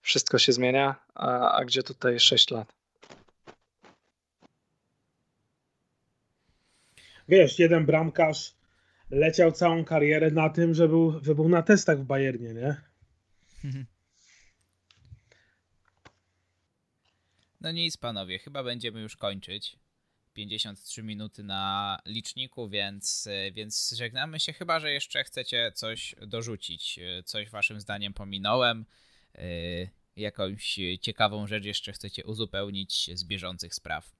[0.00, 2.82] wszystko się zmienia, a, a gdzie tutaj 6 lat?
[7.28, 8.54] wiesz, jeden bramkarz
[9.10, 12.76] leciał całą karierę na tym, że był, że był na testach w Bayernie, nie?
[17.60, 19.76] No nic, panowie, chyba będziemy już kończyć.
[20.32, 24.52] 53 minuty na liczniku, więc, więc żegnamy się.
[24.52, 27.00] Chyba, że jeszcze chcecie coś dorzucić.
[27.24, 28.86] Coś waszym zdaniem pominąłem.
[29.34, 29.42] Yy,
[30.16, 34.16] jakąś ciekawą rzecz jeszcze chcecie uzupełnić z bieżących spraw.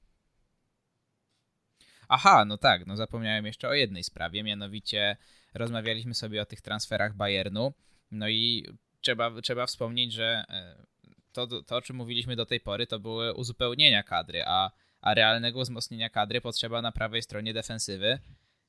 [2.08, 5.16] Aha, no tak, no zapomniałem jeszcze o jednej sprawie, mianowicie
[5.54, 7.72] rozmawialiśmy sobie o tych transferach Bayernu,
[8.10, 8.66] no i
[9.00, 10.86] trzeba, trzeba wspomnieć, że e,
[11.32, 14.70] to, to, o czym mówiliśmy do tej pory, to były uzupełnienia kadry, a,
[15.02, 18.18] a realnego wzmocnienia kadry potrzeba na prawej stronie defensywy,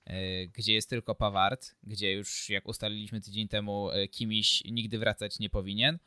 [0.06, 5.40] e, gdzie jest tylko Pawart, gdzie już jak ustaliliśmy tydzień temu e, Kimiś nigdy wracać
[5.40, 6.00] nie powinien.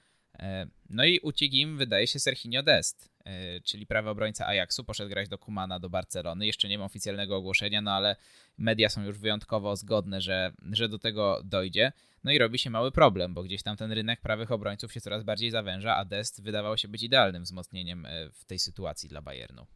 [0.91, 3.11] No i uciekł im, wydaje się, Serginio Dest.
[3.25, 6.47] E, czyli prawy obrońca Ajaxu, poszedł grać do Kumana, do Barcelony.
[6.47, 8.17] Jeszcze nie mam oficjalnego ogłoszenia, no ale
[8.59, 11.93] media są już wyjątkowo zgodne, że, że do tego dojdzie.
[12.25, 15.25] No i robi się mały problem, bo gdzieś tam ten rynek prawych obrońców się coraz
[15.25, 19.67] bardziej zawęża, a Dest wydawał się być idealnym wzmocnieniem e, w tej sytuacji dla Bayernu.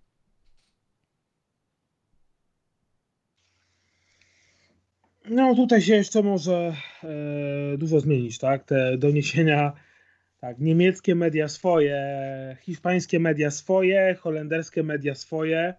[5.24, 8.64] No tutaj się jeszcze może e, dużo zmienić, tak?
[8.64, 9.72] Te doniesienia,
[10.40, 15.74] tak, niemieckie media swoje, hiszpańskie media swoje, holenderskie media swoje.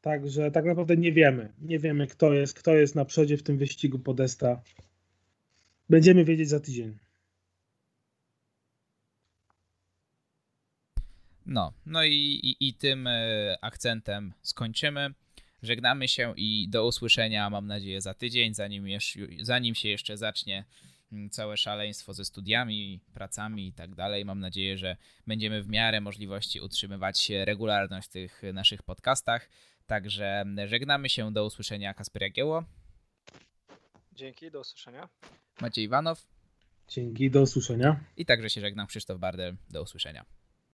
[0.00, 1.52] Także tak naprawdę nie wiemy.
[1.60, 4.62] Nie wiemy, kto jest, kto jest na przodzie w tym wyścigu Podesta.
[5.90, 6.98] Będziemy wiedzieć za tydzień.
[11.46, 15.14] No, no i, i, i tym e, akcentem skończymy.
[15.62, 20.64] Żegnamy się i do usłyszenia, mam nadzieję, za tydzień, zanim, jeszcze, zanim się jeszcze zacznie
[21.12, 24.24] mm, całe szaleństwo ze studiami, pracami i tak dalej.
[24.24, 24.96] Mam nadzieję, że
[25.26, 29.48] będziemy w miarę możliwości utrzymywać regularność w tych naszych podcastach.
[29.86, 32.64] Także żegnamy się, do usłyszenia Kasper Jagieło.
[34.12, 35.08] Dzięki, do usłyszenia.
[35.60, 36.26] Maciej Iwanow.
[36.88, 38.00] Dzięki, do usłyszenia.
[38.16, 39.56] I także się żegnam Krzysztof Bardel.
[39.70, 40.37] Do usłyszenia.